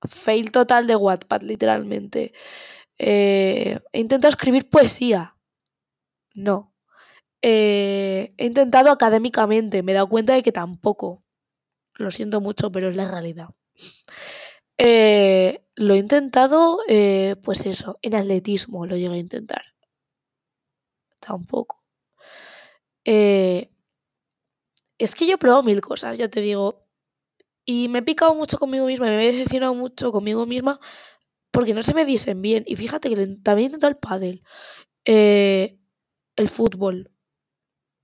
Fail 0.06 0.50
total 0.52 0.86
de 0.86 0.96
Wattpad, 0.96 1.40
literalmente. 1.40 2.34
he 2.98 3.80
intentado 3.94 4.30
escribir 4.30 4.68
poesía. 4.68 5.34
No. 6.34 6.74
he 7.42 8.34
intentado 8.36 8.90
académicamente, 8.90 9.82
me 9.82 9.92
he 9.92 9.94
dado 9.94 10.08
cuenta 10.10 10.34
de 10.34 10.42
que 10.42 10.52
tampoco. 10.52 11.24
Lo 11.94 12.10
siento 12.10 12.42
mucho, 12.42 12.70
pero 12.70 12.90
es 12.90 12.96
la 12.96 13.10
realidad. 13.10 13.48
Eh, 14.78 15.62
lo 15.74 15.94
he 15.94 15.98
intentado, 15.98 16.80
eh, 16.88 17.36
pues 17.42 17.64
eso, 17.66 17.98
en 18.02 18.14
atletismo 18.14 18.86
lo 18.86 18.96
llegué 18.96 19.14
a 19.14 19.18
intentar. 19.18 19.62
Tampoco. 21.20 21.82
Eh, 23.04 23.70
es 24.98 25.14
que 25.14 25.26
yo 25.26 25.34
he 25.34 25.38
probado 25.38 25.62
mil 25.62 25.80
cosas, 25.80 26.18
ya 26.18 26.28
te 26.28 26.40
digo. 26.40 26.84
Y 27.64 27.88
me 27.88 28.00
he 28.00 28.02
picado 28.02 28.34
mucho 28.34 28.58
conmigo 28.58 28.86
misma, 28.86 29.06
me 29.06 29.28
he 29.28 29.32
decepcionado 29.32 29.74
mucho 29.74 30.12
conmigo 30.12 30.46
misma 30.46 30.80
porque 31.52 31.74
no 31.74 31.82
se 31.82 31.94
me 31.94 32.04
diesen 32.04 32.42
bien. 32.42 32.64
Y 32.66 32.76
fíjate 32.76 33.08
que 33.10 33.16
también 33.42 33.72
he 33.72 33.76
intentado 33.76 33.90
el 33.92 33.98
pádel, 33.98 34.42
el 35.04 36.48
fútbol 36.48 37.10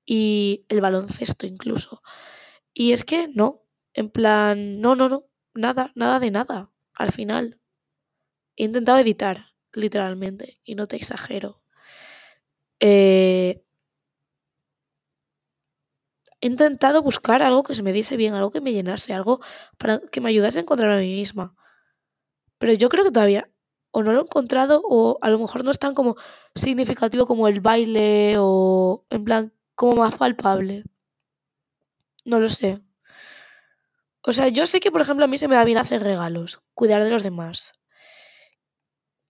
y 0.07 0.67
el 0.69 0.81
baloncesto 0.81 1.47
incluso. 1.47 2.03
Y 2.75 2.93
es 2.93 3.05
que 3.05 3.29
no, 3.29 3.63
en 3.95 4.11
plan, 4.11 4.81
no, 4.81 4.97
no, 4.97 5.09
no, 5.09 5.27
nada, 5.55 5.93
nada 5.95 6.19
de 6.21 6.31
nada, 6.31 6.71
al 6.95 7.13
final. 7.13 7.59
He 8.57 8.65
intentado 8.65 8.99
editar, 8.99 9.47
literalmente, 9.73 10.61
y 10.65 10.75
no 10.75 10.87
te 10.89 10.97
exagero. 10.97 11.63
Eh, 12.81 13.63
he 16.41 16.47
intentado 16.49 17.03
buscar 17.03 17.43
algo 17.43 17.63
que 17.63 17.75
se 17.75 17.83
me 17.83 17.93
diese 17.93 18.17
bien, 18.17 18.35
algo 18.35 18.51
que 18.51 18.61
me 18.61 18.73
llenase, 18.73 19.13
algo 19.15 19.41
para 19.79 20.01
que 20.01 20.21
me 20.21 20.29
ayudase 20.31 20.59
a 20.59 20.63
encontrar 20.63 20.91
a 20.91 20.99
mí 20.99 21.15
misma. 21.15 21.55
Pero 22.59 22.73
yo 22.75 22.89
creo 22.89 23.05
que 23.05 23.11
todavía 23.13 23.49
o 23.93 24.03
no 24.03 24.13
lo 24.13 24.21
he 24.21 24.23
encontrado 24.23 24.83
o 24.85 25.19
a 25.21 25.31
lo 25.31 25.39
mejor 25.39 25.65
no 25.65 25.71
es 25.71 25.79
tan 25.79 25.95
como 25.95 26.17
significativo 26.55 27.27
como 27.27 27.47
el 27.49 27.61
baile 27.61 28.37
o 28.39 29.05
en 29.11 29.25
plan 29.25 29.53
como 29.75 29.97
más 29.97 30.15
palpable. 30.17 30.85
No 32.25 32.41
lo 32.41 32.49
sé. 32.49 32.81
O 34.25 34.33
sea, 34.33 34.49
yo 34.49 34.67
sé 34.67 34.81
que, 34.81 34.93
por 34.93 35.01
ejemplo, 35.01 35.25
a 35.25 35.29
mí 35.29 35.39
se 35.39 35.49
me 35.49 35.57
da 35.57 35.65
bien 35.65 35.79
hacer 35.79 36.03
regalos, 36.03 36.63
cuidar 36.75 37.03
de 37.03 37.11
los 37.11 37.23
demás. 37.23 37.73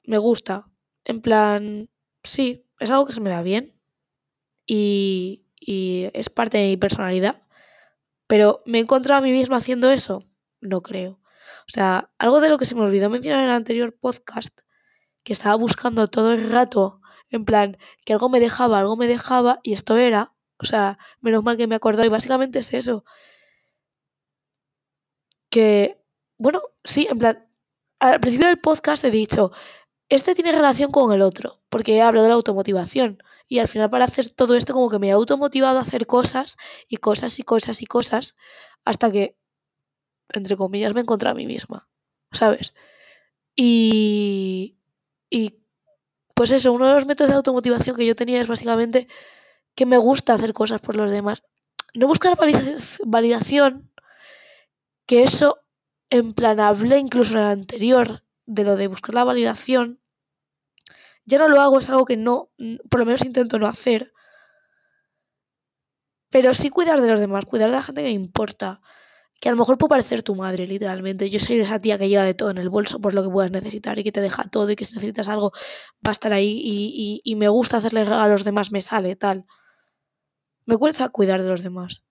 Me 0.05 0.19
gusta. 0.19 0.67
En 1.05 1.23
plan, 1.23 1.89
sí, 2.23 2.67
es 2.79 2.91
algo 2.91 3.07
que 3.07 3.15
se 3.15 3.21
me 3.21 3.31
da 3.31 3.43
bien. 3.43 3.75
Y, 4.67 5.47
y 5.59 6.11
es 6.13 6.29
parte 6.31 6.59
de 6.59 6.69
mi 6.69 6.77
personalidad. 6.77 7.43
Pero 8.27 8.63
¿me 8.67 8.79
he 8.79 8.81
encontrado 8.83 9.19
a 9.21 9.23
mí 9.25 9.33
misma 9.33 9.57
haciendo 9.59 9.91
eso? 9.91 10.25
No 10.61 10.83
creo. 10.83 11.21
O 11.69 11.73
sea, 11.73 12.11
algo 12.19 12.41
de 12.41 12.51
lo 12.51 12.59
que 12.59 12.65
se 12.65 12.75
me 12.75 12.83
olvidó 12.83 13.11
mencionar 13.11 13.41
en 13.41 13.47
el 13.47 13.55
anterior 13.55 13.97
podcast, 13.99 14.61
que 15.25 15.33
estaba 15.33 15.55
buscando 15.57 16.09
todo 16.09 16.33
el 16.33 16.51
rato, 16.51 17.01
en 17.31 17.45
plan, 17.45 17.79
que 18.05 18.13
algo 18.13 18.29
me 18.29 18.41
dejaba, 18.41 18.79
algo 18.81 18.97
me 18.97 19.07
dejaba, 19.07 19.61
y 19.63 19.73
esto 19.73 19.97
era, 19.97 20.35
o 20.59 20.67
sea, 20.67 20.99
menos 21.21 21.43
mal 21.45 21.57
que 21.57 21.67
me 21.67 21.75
acordó, 21.75 22.05
y 22.05 22.09
básicamente 22.09 22.59
es 22.59 22.73
eso, 22.75 23.05
que, 25.53 26.03
bueno, 26.39 26.63
sí, 26.83 27.07
en 27.11 27.19
plan, 27.19 27.47
al 28.01 28.21
principio 28.21 28.49
del 28.49 28.59
podcast 28.59 29.05
he 29.05 29.11
dicho, 29.11 29.53
este 30.09 30.35
tiene 30.35 30.51
relación 30.51 30.91
con 30.91 31.13
el 31.13 31.21
otro, 31.23 31.61
porque 31.69 31.95
he 31.95 32.03
hablado 32.03 32.25
de 32.25 32.31
la 32.31 32.37
automotivación. 32.37 33.23
Y 33.49 33.59
al 33.59 33.69
final 33.69 33.91
para 33.91 34.07
hacer 34.07 34.31
todo 34.31 34.55
esto 34.57 34.73
como 34.73 34.89
que 34.89 34.99
me 34.99 35.09
he 35.09 35.13
automotivado 35.13 35.79
a 35.79 35.83
hacer 35.83 36.07
cosas 36.07 36.57
y 36.89 36.97
cosas 36.97 37.39
y 37.39 37.43
cosas 37.43 37.83
y 37.83 37.87
cosas 37.87 38.35
hasta 38.87 39.13
que, 39.13 39.37
entre 40.31 40.57
comillas, 40.57 40.95
me 40.95 41.03
encontré 41.03 41.29
a 41.29 41.35
mí 41.35 41.47
misma, 41.47 41.87
¿sabes? 42.33 42.73
Y, 43.55 44.79
y 45.29 45.59
pues 46.35 46.51
eso, 46.51 46.73
uno 46.73 46.89
de 46.89 46.95
los 46.95 47.05
métodos 47.07 47.31
de 47.31 47.37
automotivación 47.37 47.95
que 47.95 48.07
yo 48.07 48.17
tenía 48.17 48.41
es 48.41 48.49
básicamente 48.49 49.07
que 49.75 49.85
me 49.85 49.99
gusta 49.99 50.33
hacer 50.33 50.55
cosas 50.55 50.81
por 50.81 50.97
los 50.97 51.11
demás. 51.11 51.43
No 51.95 52.07
buscar 52.07 52.39
validación 53.05 53.92
que 55.13 55.25
eso, 55.25 55.59
en 56.09 56.33
plan, 56.33 56.59
hablé 56.59 56.97
incluso 56.97 57.35
en 57.35 57.41
el 57.41 57.45
anterior 57.45 58.25
de 58.47 58.65
lo 58.65 58.77
de 58.77 58.87
buscar 58.87 59.15
la 59.15 59.25
validación, 59.25 60.01
ya 61.27 61.37
no 61.37 61.49
lo 61.49 61.61
hago, 61.61 61.81
es 61.81 61.91
algo 61.91 62.07
que 62.07 62.17
no, 62.17 62.49
por 62.89 63.01
lo 63.01 63.05
menos 63.05 63.23
intento 63.23 63.59
no 63.59 63.67
hacer. 63.67 64.15
Pero 66.31 66.55
sí 66.55 66.71
cuidar 66.71 67.03
de 67.03 67.11
los 67.11 67.21
demás, 67.21 67.45
cuidar 67.45 67.69
de 67.69 67.77
la 67.77 67.83
gente 67.83 68.01
que 68.01 68.09
me 68.09 68.15
importa. 68.15 68.81
Que 69.39 69.51
a 69.51 69.53
lo 69.53 69.59
mejor 69.59 69.77
puede 69.77 69.91
parecer 69.91 70.23
tu 70.23 70.35
madre, 70.35 70.67
literalmente. 70.67 71.29
Yo 71.29 71.39
soy 71.39 71.61
esa 71.61 71.79
tía 71.79 71.99
que 71.99 72.09
lleva 72.09 72.25
de 72.25 72.33
todo 72.33 72.49
en 72.49 72.57
el 72.57 72.71
bolso 72.71 72.99
por 72.99 73.13
lo 73.13 73.23
que 73.23 73.29
puedas 73.29 73.51
necesitar 73.51 73.99
y 73.99 74.05
que 74.05 74.13
te 74.13 74.23
deja 74.23 74.45
todo 74.45 74.71
y 74.71 74.77
que 74.77 74.87
si 74.87 74.95
necesitas 74.95 75.29
algo 75.29 75.53
va 75.97 76.09
a 76.09 76.13
estar 76.13 76.33
ahí 76.33 76.59
y, 76.59 77.21
y, 77.23 77.33
y 77.33 77.37
me 77.37 77.51
gusta 77.51 77.77
hacerle 77.77 78.01
a 78.01 78.29
los 78.29 78.45
demás, 78.45 78.73
me 78.73 78.81
sale, 78.81 79.15
tal. 79.15 79.45
Me 80.65 80.79
cuesta 80.79 81.11
cuidar 81.11 81.43
de 81.43 81.49
los 81.49 81.63
demás. 81.63 82.03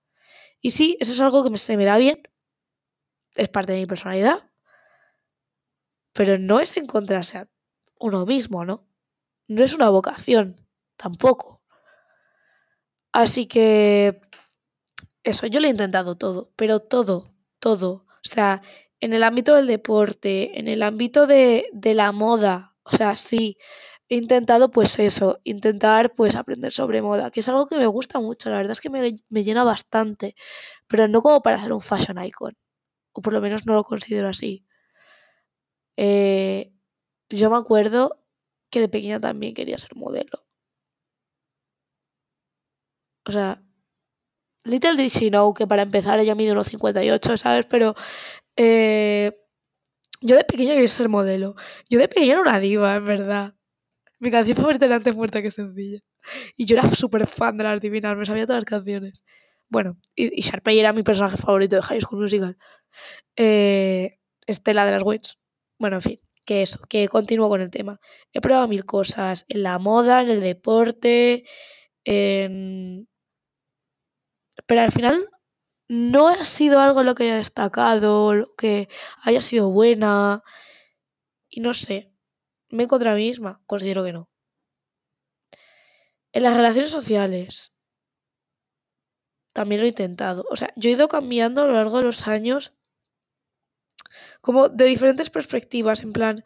Y 0.61 0.69
sí, 0.69 0.97
eso 0.99 1.13
es 1.13 1.19
algo 1.19 1.43
que 1.49 1.57
se 1.57 1.75
me 1.77 1.85
da 1.85 1.97
bien, 1.97 2.21
es 3.35 3.49
parte 3.49 3.73
de 3.73 3.79
mi 3.79 3.85
personalidad, 3.85 4.49
pero 6.13 6.37
no 6.37 6.59
es 6.59 6.75
encontrarse 6.77 7.37
a 7.37 7.47
uno 7.99 8.25
mismo, 8.25 8.65
¿no? 8.65 8.87
No 9.47 9.63
es 9.63 9.73
una 9.73 9.89
vocación, 9.89 10.65
tampoco. 10.97 11.61
Así 13.13 13.47
que 13.47 14.21
eso, 15.23 15.47
yo 15.47 15.59
lo 15.59 15.67
he 15.67 15.69
intentado 15.69 16.15
todo, 16.15 16.51
pero 16.55 16.79
todo, 16.79 17.33
todo. 17.59 18.05
O 18.07 18.27
sea, 18.27 18.61
en 18.99 19.13
el 19.13 19.23
ámbito 19.23 19.55
del 19.55 19.67
deporte, 19.67 20.59
en 20.59 20.67
el 20.67 20.83
ámbito 20.83 21.27
de, 21.27 21.67
de 21.73 21.93
la 21.93 22.11
moda, 22.11 22.75
o 22.83 22.95
sea, 22.95 23.15
sí, 23.15 23.57
he 24.09 24.17
intentado 24.17 24.71
pues 24.71 24.99
eso, 24.99 25.39
intentar 25.43 26.13
pues 26.13 26.35
aprender 26.35 26.73
sobre 26.73 27.01
moda, 27.01 27.31
que 27.31 27.41
es 27.41 27.49
algo 27.49 27.67
que 27.67 27.77
me 27.77 27.87
gusta 27.87 28.19
mucho, 28.19 28.49
la 28.49 28.57
verdad 28.57 28.73
es 28.73 28.81
que 28.81 28.89
me, 28.89 29.15
me 29.29 29.43
llena 29.43 29.63
bastante, 29.63 30.35
pero 30.87 31.07
no 31.07 31.21
como 31.21 31.41
para 31.41 31.61
ser 31.61 31.73
un 31.73 31.81
fashion 31.81 32.23
icon 32.23 32.55
o 33.13 33.21
por 33.21 33.33
lo 33.33 33.41
menos 33.41 33.65
no 33.65 33.73
lo 33.75 33.83
considero 33.83 34.29
así. 34.29 34.65
Eh, 35.97 36.73
yo 37.29 37.49
me 37.49 37.57
acuerdo 37.57 38.19
que 38.69 38.81
de 38.81 38.89
pequeña 38.89 39.19
también 39.19 39.53
quería 39.53 39.77
ser 39.77 39.95
modelo. 39.95 40.45
O 43.27 43.31
sea, 43.31 43.61
Little 44.63 44.95
did 44.95 45.11
she 45.11 45.29
know 45.29 45.53
que 45.53 45.65
para 45.67 45.81
empezar 45.83 46.19
ella 46.19 46.35
mide 46.35 46.51
unos 46.51 46.67
58, 46.67 47.37
¿sabes? 47.37 47.65
Pero 47.65 47.95
eh, 48.57 49.31
yo 50.21 50.35
de 50.37 50.43
pequeña 50.45 50.73
quería 50.73 50.87
ser 50.87 51.09
modelo. 51.09 51.55
Yo 51.89 51.99
de 51.99 52.07
pequeña 52.07 52.33
era 52.33 52.41
una 52.41 52.59
diva, 52.59 52.95
en 52.95 53.05
verdad. 53.05 53.55
Mi 54.19 54.31
canción 54.31 54.57
favorita 54.57 54.85
era 54.85 54.97
Antes 54.97 55.15
muerta 55.15 55.41
que 55.41 55.51
sencilla. 55.51 55.99
Y 56.57 56.65
yo 56.65 56.77
era 56.77 56.89
súper 56.95 57.27
fan 57.27 57.57
de 57.57 57.65
las 57.65 57.81
divinas, 57.81 58.17
me 58.17 58.25
sabía 58.25 58.45
todas 58.47 58.61
las 58.63 58.65
canciones. 58.65 59.23
bueno, 59.69 59.97
y, 60.15 60.39
y 60.39 60.41
Sharpay 60.43 60.79
era 60.79 60.93
mi 60.93 61.03
personaje 61.03 61.37
favorito 61.37 61.77
de 61.77 61.83
High 61.83 62.01
School 62.01 62.21
Musical. 62.23 62.57
Eh, 63.35 64.19
Estela 64.47 64.85
de 64.85 64.91
las 64.91 65.03
Wits. 65.03 65.39
Bueno, 65.79 65.97
en 65.97 66.01
fin, 66.01 66.19
que 66.45 66.61
eso, 66.61 66.79
que 66.89 67.07
continúo 67.07 67.49
con 67.49 67.61
el 67.61 67.71
tema. 67.71 67.99
He 68.33 68.41
probado 68.41 68.67
mil 68.67 68.85
cosas, 68.85 69.45
en 69.49 69.63
la 69.63 69.79
moda, 69.79 70.21
en 70.21 70.29
el 70.29 70.41
deporte. 70.41 71.45
Pero 72.03 73.05
al 74.81 74.91
final 74.91 75.29
no 75.87 76.29
ha 76.29 76.43
sido 76.43 76.79
algo 76.79 77.03
lo 77.03 77.15
que 77.15 77.23
haya 77.23 77.37
destacado, 77.37 78.33
lo 78.33 78.55
que 78.55 78.89
haya 79.23 79.41
sido 79.41 79.69
buena. 79.69 80.43
Y 81.49 81.61
no 81.61 81.73
sé, 81.73 82.11
me 82.69 82.83
encontré 82.83 83.09
a 83.09 83.15
mí 83.15 83.29
misma, 83.29 83.61
considero 83.65 84.03
que 84.03 84.13
no. 84.13 84.29
En 86.33 86.43
las 86.43 86.55
relaciones 86.55 86.91
sociales 86.91 87.73
también 89.53 89.81
lo 89.81 89.85
he 89.85 89.89
intentado. 89.89 90.45
O 90.49 90.55
sea, 90.55 90.71
yo 90.77 90.89
he 90.89 90.93
ido 90.93 91.09
cambiando 91.09 91.61
a 91.61 91.65
lo 91.65 91.73
largo 91.73 91.97
de 91.97 92.05
los 92.05 92.27
años 92.27 92.73
como 94.41 94.69
de 94.69 94.85
diferentes 94.85 95.29
perspectivas, 95.29 96.01
en 96.03 96.13
plan, 96.13 96.43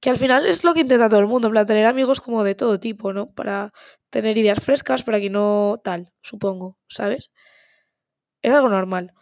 que 0.00 0.10
al 0.10 0.18
final 0.18 0.46
es 0.46 0.64
lo 0.64 0.74
que 0.74 0.80
intenta 0.82 1.08
todo 1.08 1.20
el 1.20 1.26
mundo, 1.28 1.48
en 1.48 1.52
plan, 1.52 1.66
tener 1.66 1.86
amigos 1.86 2.20
como 2.20 2.44
de 2.44 2.54
todo 2.54 2.80
tipo, 2.80 3.12
¿no? 3.12 3.32
Para 3.32 3.72
tener 4.10 4.38
ideas 4.38 4.60
frescas, 4.62 5.02
para 5.04 5.20
que 5.20 5.30
no 5.30 5.80
tal, 5.84 6.12
supongo, 6.22 6.78
¿sabes? 6.88 7.30
Es 8.42 8.52
algo 8.52 8.68
normal. 8.68 9.12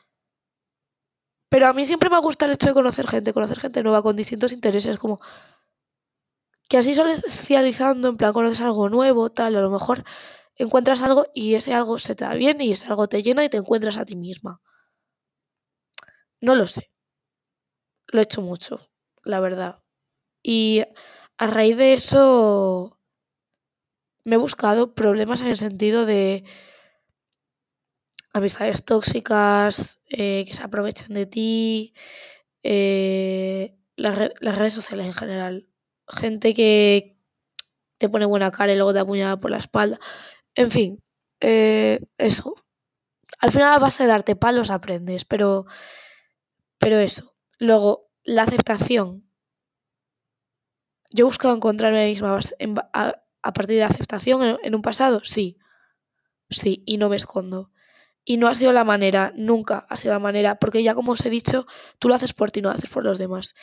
Pero 1.53 1.67
a 1.69 1.73
mí 1.73 1.87
siempre 1.87 2.11
me 2.11 2.21
gusta 2.21 2.45
el 2.47 2.53
hecho 2.53 2.69
de 2.69 2.75
conocer 2.75 3.07
gente, 3.07 3.33
conocer 3.33 3.59
gente 3.61 3.83
nueva 3.83 4.03
con 4.03 4.17
distintos 4.17 4.53
intereses, 4.53 4.99
como 4.99 5.21
que 6.69 6.77
así 6.79 6.95
socializando, 6.95 8.09
en 8.09 8.17
plan, 8.17 8.33
conoces 8.33 8.61
algo 8.61 8.89
nuevo, 8.89 9.31
tal, 9.31 9.57
a 9.57 9.61
lo 9.61 9.71
mejor 9.71 10.05
encuentras 10.57 11.03
algo 11.03 11.27
y 11.35 11.55
ese 11.55 11.75
algo 11.75 11.99
se 11.99 12.15
te 12.17 12.25
da 12.25 12.35
bien 12.35 12.61
y 12.61 12.73
ese 12.73 12.87
algo 12.87 13.09
te 13.09 13.23
llena 13.23 13.45
y 13.45 13.51
te 13.51 13.59
encuentras 13.59 13.97
a 13.99 14.05
ti 14.05 14.17
misma. 14.17 14.61
No 16.41 16.55
lo 16.55 16.67
sé. 16.67 16.91
Lo 18.09 18.21
he 18.21 18.25
hecho 18.25 18.43
mucho, 18.43 18.81
la 19.25 19.41
verdad. 19.41 19.83
Y 20.43 20.83
a 21.39 21.47
raíz 21.47 21.77
de 21.77 21.95
eso 21.95 22.99
me 24.25 24.37
he 24.37 24.39
buscado 24.39 24.95
problemas 24.95 25.41
en 25.43 25.49
el 25.49 25.57
sentido 25.57 26.07
de 26.07 26.45
amistades 28.33 28.85
tóxicas 28.85 30.01
eh, 30.11 30.45
que 30.47 30.55
se 30.55 30.63
aprovechan 30.63 31.15
de 31.15 31.27
ti, 31.27 31.95
eh, 32.63 33.77
las, 33.97 34.17
redes 34.17 34.75
sociales 34.75 35.07
en 35.07 35.15
general. 35.15 35.69
Gente 36.09 36.55
que 36.55 37.17
te 37.99 38.09
pone 38.09 38.27
buena 38.27 38.51
cara 38.51 38.73
y 38.73 38.77
luego 38.77 38.93
te 38.93 39.01
apuñala 39.01 39.39
por 39.39 39.51
la 39.51 39.59
espalda. 39.59 40.01
En 40.55 40.71
fin, 40.71 41.03
eh, 41.41 42.01
eso. 42.19 42.55
Al 43.39 43.53
final 43.53 43.73
a 43.73 43.79
base 43.79 44.03
de 44.03 44.09
darte 44.09 44.37
palos 44.37 44.71
aprendes, 44.71 45.25
pero, 45.25 45.67
pero 46.79 46.99
eso. 46.99 47.36
Luego, 47.59 48.11
la 48.25 48.43
aceptación. 48.43 49.25
Yo 51.11 51.25
he 51.25 51.27
buscado 51.27 51.55
encontrarme 51.55 52.05
a 52.05 52.09
misma 52.09 52.39
a, 52.93 53.53
partir 53.53 53.77
de 53.77 53.85
aceptación 53.85 54.43
en, 54.43 54.59
en 54.63 54.75
un 54.75 54.83
pasado, 54.83 55.21
sí. 55.25 55.59
Sí, 56.51 56.83
y 56.87 56.99
no 56.99 57.09
me 57.09 57.17
escondo. 57.17 57.71
Y 58.25 58.39
no 58.39 58.49
ha 58.49 58.55
sido 58.55 58.73
la 58.73 58.85
manera, 58.85 59.33
nunca 59.37 59.87
ha 59.89 59.97
sido 59.97 60.15
la 60.15 60.19
manera, 60.19 60.57
porque 60.59 60.83
ya 60.83 60.95
como 60.95 61.13
os 61.13 61.25
he 61.25 61.31
dicho, 61.31 61.67
tú 61.99 62.09
lo 62.09 62.15
haces 62.15 62.33
por 62.33 62.51
ti, 62.51 62.61
no 62.61 62.71
lo 62.71 62.75
haces 62.75 62.91
por 62.91 63.05
los 63.05 63.19
demás. 63.19 63.55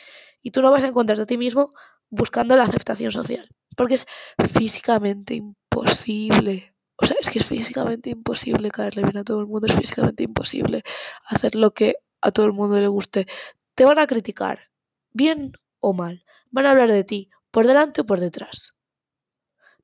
Y 0.42 0.50
tú 0.50 0.62
no 0.62 0.70
vas 0.70 0.84
a 0.84 0.88
encontrarte 0.88 1.22
a 1.22 1.26
ti 1.26 1.36
mismo 1.36 1.74
buscando 2.10 2.56
la 2.56 2.64
aceptación 2.64 3.12
social, 3.12 3.48
porque 3.76 3.94
es 3.94 4.06
físicamente 4.52 5.34
imposible. 5.34 6.74
O 6.96 7.06
sea, 7.06 7.16
es 7.20 7.28
que 7.28 7.40
es 7.40 7.44
físicamente 7.44 8.10
imposible 8.10 8.70
caerle 8.70 9.02
bien 9.02 9.16
a 9.18 9.24
todo 9.24 9.40
el 9.40 9.46
mundo, 9.46 9.66
es 9.66 9.74
físicamente 9.74 10.22
imposible 10.22 10.82
hacer 11.26 11.54
lo 11.56 11.72
que 11.72 11.96
a 12.20 12.30
todo 12.30 12.46
el 12.46 12.52
mundo 12.52 12.80
le 12.80 12.88
guste. 12.88 13.26
Te 13.74 13.84
van 13.84 13.98
a 13.98 14.06
criticar, 14.06 14.70
bien 15.12 15.52
o 15.80 15.92
mal. 15.92 16.24
Van 16.50 16.66
a 16.66 16.70
hablar 16.70 16.90
de 16.90 17.04
ti, 17.04 17.30
por 17.50 17.66
delante 17.66 18.02
o 18.02 18.06
por 18.06 18.20
detrás. 18.20 18.74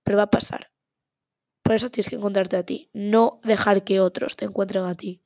Pero 0.04 0.18
va 0.18 0.24
a 0.24 0.30
pasar. 0.30 0.70
Por 1.62 1.74
eso 1.74 1.90
tienes 1.90 2.10
que 2.10 2.16
encontrarte 2.16 2.56
a 2.56 2.64
ti, 2.64 2.90
no 2.92 3.40
dejar 3.44 3.84
que 3.84 4.00
otros 4.00 4.36
te 4.36 4.44
encuentren 4.44 4.84
a 4.84 4.94
ti. 4.94 5.22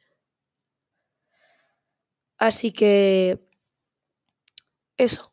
Así 2.38 2.72
que... 2.72 3.40
Eso. 4.96 5.32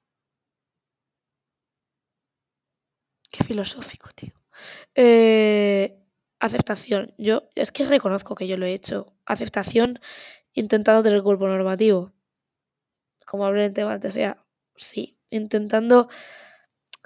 Qué 3.31 3.43
filosófico, 3.43 4.09
tío. 4.15 4.33
Eh, 4.95 5.97
aceptación. 6.39 7.13
Yo 7.17 7.43
es 7.55 7.71
que 7.71 7.85
reconozco 7.85 8.35
que 8.35 8.47
yo 8.47 8.57
lo 8.57 8.65
he 8.65 8.73
hecho. 8.73 9.13
Aceptación 9.25 9.99
intentando 10.53 11.03
tener 11.03 11.23
cuerpo 11.23 11.47
normativo. 11.47 12.13
Como 13.31 13.45
hablé 13.45 13.63
en 13.63 13.73
tema 13.73 13.93
antes, 13.93 14.13
sí, 14.75 15.17
intentando 15.29 16.09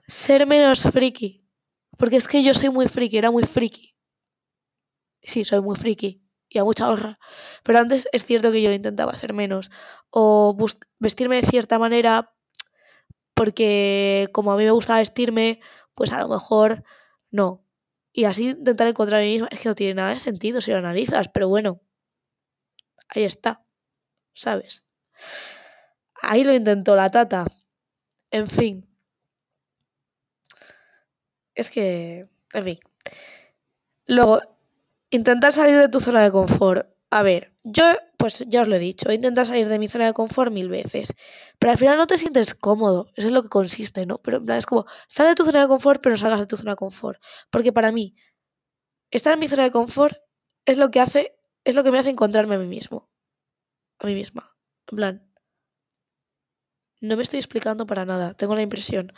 ser 0.08 0.48
menos 0.48 0.82
friki. 0.82 1.46
Porque 2.00 2.16
es 2.16 2.28
que 2.28 2.42
yo 2.42 2.56
soy 2.56 2.70
muy 2.70 2.88
friki, 2.88 3.20
era 3.20 3.30
muy 3.30 3.44
friki. 3.44 3.96
Sí, 5.22 5.46
soy 5.46 5.62
muy 5.62 5.76
friki 5.76 6.24
y 6.50 6.58
a 6.58 6.64
mucha 6.64 6.90
honra. 6.90 7.20
Pero 7.62 7.78
antes 7.78 8.08
es 8.12 8.26
cierto 8.26 8.52
que 8.52 8.64
yo 8.64 8.72
intentaba 8.72 9.16
ser 9.16 9.34
menos. 9.34 9.70
O 10.10 10.58
vestirme 10.98 11.42
de 11.42 11.48
cierta 11.48 11.78
manera 11.78 12.34
porque 13.36 14.28
como 14.34 14.52
a 14.52 14.58
mí 14.58 14.64
me 14.64 14.72
gusta 14.72 14.96
vestirme, 14.96 15.60
pues 15.94 16.12
a 16.12 16.22
lo 16.22 16.28
mejor 16.28 16.84
no. 17.30 17.64
Y 18.12 18.24
así 18.24 18.50
intentar 18.50 18.88
encontrar 18.88 19.22
a 19.22 19.24
mí 19.24 19.34
misma 19.34 19.50
es 19.52 19.60
que 19.60 19.70
no 19.70 19.76
tiene 19.76 19.94
nada 19.94 20.10
de 20.10 20.18
sentido 20.18 20.60
si 20.60 20.72
lo 20.72 20.78
analizas, 20.78 21.30
pero 21.32 21.48
bueno, 21.50 21.82
ahí 23.10 23.26
está, 23.26 23.64
¿sabes? 24.34 24.86
Ahí 26.28 26.44
lo 26.44 26.54
intentó 26.54 26.96
la 26.96 27.12
tata. 27.12 27.46
En 28.32 28.48
fin. 28.48 28.88
Es 31.54 31.70
que, 31.70 32.28
en 32.54 32.64
fin. 32.64 32.80
Luego, 34.08 34.42
intentar 35.12 35.54
salir 35.54 35.78
de 35.78 35.88
tu 35.88 36.00
zona 36.00 36.24
de 36.24 36.32
confort. 36.32 36.88
A 37.12 37.22
ver, 37.22 37.54
yo, 37.64 37.84
pues 38.18 38.44
ya 38.48 38.62
os 38.64 38.68
lo 38.68 38.76
he 38.76 38.80
dicho, 38.80 39.10
he 39.10 39.16
intentado 39.16 39.46
salir 39.46 39.70
de 39.70 39.80
mi 39.80 39.88
zona 39.88 40.08
de 40.08 40.14
confort 40.14 40.52
mil 40.52 40.68
veces. 40.70 41.14
Pero 41.60 41.72
al 41.72 41.78
final 41.78 41.98
no 41.98 42.08
te 42.08 42.18
sientes 42.18 42.56
cómodo. 42.56 43.12
Eso 43.16 43.28
es 43.28 43.34
lo 43.34 43.44
que 43.44 43.50
consiste, 43.50 44.06
¿no? 44.08 44.18
Pero 44.18 44.38
en 44.38 44.46
plan, 44.46 44.58
es 44.58 44.66
como, 44.66 44.86
sal 45.08 45.28
de 45.28 45.36
tu 45.36 45.46
zona 45.46 45.62
de 45.62 45.68
confort, 45.68 46.02
pero 46.02 46.18
salgas 46.18 46.40
de 46.40 46.48
tu 46.48 46.58
zona 46.58 46.72
de 46.72 46.78
confort. 46.78 47.22
Porque 47.52 47.72
para 47.72 47.92
mí, 47.92 48.16
estar 49.12 49.34
en 49.34 49.40
mi 49.40 49.48
zona 49.48 49.64
de 49.64 49.72
confort 49.72 50.18
es 50.66 50.78
lo 50.78 50.90
que 50.92 51.00
hace, 51.00 51.36
es 51.64 51.76
lo 51.76 51.84
que 51.84 51.92
me 51.92 52.00
hace 52.00 52.10
encontrarme 52.10 52.56
a 52.56 52.60
mí 52.60 52.68
mismo. 52.68 53.10
A 54.00 54.08
mí 54.08 54.16
misma. 54.16 54.56
En 54.88 54.96
plan, 54.98 55.35
no 57.08 57.18
me 57.18 57.24
estoy 57.24 57.40
explicando 57.40 57.86
para 57.86 58.06
nada, 58.06 58.34
tengo 58.34 58.56
la 58.56 58.62
impresión. 58.62 59.14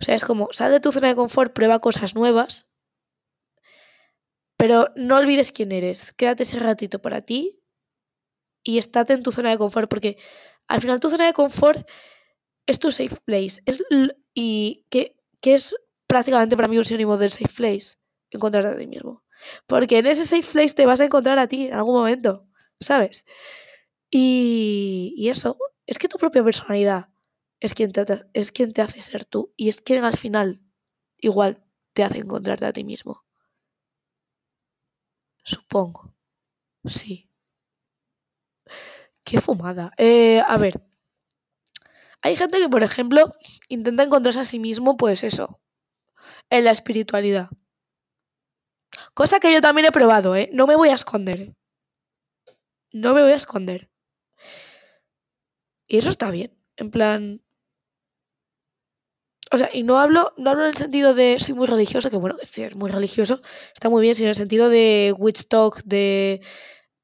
O 0.00 0.04
sea, 0.04 0.14
es 0.14 0.24
como, 0.24 0.48
sal 0.52 0.72
de 0.72 0.80
tu 0.80 0.92
zona 0.92 1.08
de 1.08 1.16
confort, 1.16 1.52
prueba 1.52 1.80
cosas 1.80 2.14
nuevas, 2.14 2.66
pero 4.56 4.90
no 4.96 5.16
olvides 5.16 5.52
quién 5.52 5.72
eres. 5.72 6.12
Quédate 6.12 6.44
ese 6.44 6.58
ratito 6.58 7.00
para 7.00 7.22
ti 7.22 7.60
y 8.62 8.78
estate 8.78 9.12
en 9.12 9.22
tu 9.22 9.32
zona 9.32 9.50
de 9.50 9.58
confort, 9.58 9.88
porque 9.88 10.16
al 10.68 10.80
final 10.80 11.00
tu 11.00 11.10
zona 11.10 11.26
de 11.26 11.32
confort 11.32 11.86
es 12.66 12.78
tu 12.78 12.90
safe 12.90 13.16
place. 13.24 13.62
Es 13.66 13.82
y 14.34 14.86
que, 14.90 15.16
que 15.40 15.54
es 15.54 15.74
prácticamente 16.06 16.56
para 16.56 16.68
mí 16.68 16.78
un 16.78 16.84
sinónimo 16.84 17.16
del 17.16 17.30
safe 17.30 17.52
place, 17.54 17.98
encontrarte 18.30 18.70
a 18.70 18.76
ti 18.76 18.86
mismo. 18.86 19.22
Porque 19.66 19.98
en 19.98 20.06
ese 20.06 20.26
safe 20.26 20.50
place 20.50 20.74
te 20.74 20.86
vas 20.86 21.00
a 21.00 21.04
encontrar 21.04 21.38
a 21.38 21.48
ti 21.48 21.66
en 21.66 21.74
algún 21.74 21.96
momento, 21.96 22.46
¿sabes? 22.80 23.26
Y, 24.10 25.14
y 25.16 25.28
eso, 25.28 25.58
es 25.86 25.98
que 25.98 26.08
tu 26.08 26.18
propia 26.18 26.42
personalidad 26.42 27.08
es 27.64 27.72
quien, 27.72 27.92
te, 27.92 28.04
es 28.34 28.52
quien 28.52 28.74
te 28.74 28.82
hace 28.82 29.00
ser 29.00 29.24
tú 29.24 29.54
y 29.56 29.70
es 29.70 29.80
quien 29.80 30.04
al 30.04 30.18
final 30.18 30.60
igual 31.16 31.64
te 31.94 32.04
hace 32.04 32.18
encontrarte 32.18 32.66
a 32.66 32.74
ti 32.74 32.84
mismo. 32.84 33.24
Supongo. 35.44 36.14
Sí. 36.84 37.30
Qué 39.24 39.40
fumada. 39.40 39.92
Eh, 39.96 40.42
a 40.46 40.58
ver. 40.58 40.82
Hay 42.20 42.36
gente 42.36 42.58
que, 42.58 42.68
por 42.68 42.82
ejemplo, 42.82 43.34
intenta 43.68 44.02
encontrarse 44.02 44.40
a 44.40 44.44
sí 44.44 44.58
mismo, 44.58 44.98
pues 44.98 45.24
eso, 45.24 45.62
en 46.50 46.64
la 46.64 46.70
espiritualidad. 46.70 47.48
Cosa 49.14 49.40
que 49.40 49.52
yo 49.52 49.62
también 49.62 49.86
he 49.86 49.92
probado, 49.92 50.36
¿eh? 50.36 50.50
No 50.52 50.66
me 50.66 50.76
voy 50.76 50.90
a 50.90 50.94
esconder. 50.94 51.54
No 52.92 53.14
me 53.14 53.22
voy 53.22 53.32
a 53.32 53.36
esconder. 53.36 53.90
Y 55.86 55.96
eso 55.96 56.10
está 56.10 56.30
bien. 56.30 56.54
En 56.76 56.90
plan. 56.90 57.43
O 59.50 59.58
sea, 59.58 59.68
y 59.72 59.82
no 59.82 59.98
hablo, 59.98 60.32
no 60.36 60.50
hablo 60.50 60.62
en 60.64 60.70
el 60.70 60.76
sentido 60.76 61.14
de 61.14 61.38
soy 61.38 61.54
muy 61.54 61.66
religioso, 61.66 62.10
que 62.10 62.16
bueno, 62.16 62.36
es 62.40 62.76
muy 62.76 62.90
religioso, 62.90 63.42
está 63.74 63.88
muy 63.88 64.02
bien, 64.02 64.14
sino 64.14 64.26
en 64.26 64.30
el 64.30 64.36
sentido 64.36 64.68
de 64.68 65.14
witch 65.16 65.46
talk, 65.48 65.82
de, 65.84 66.40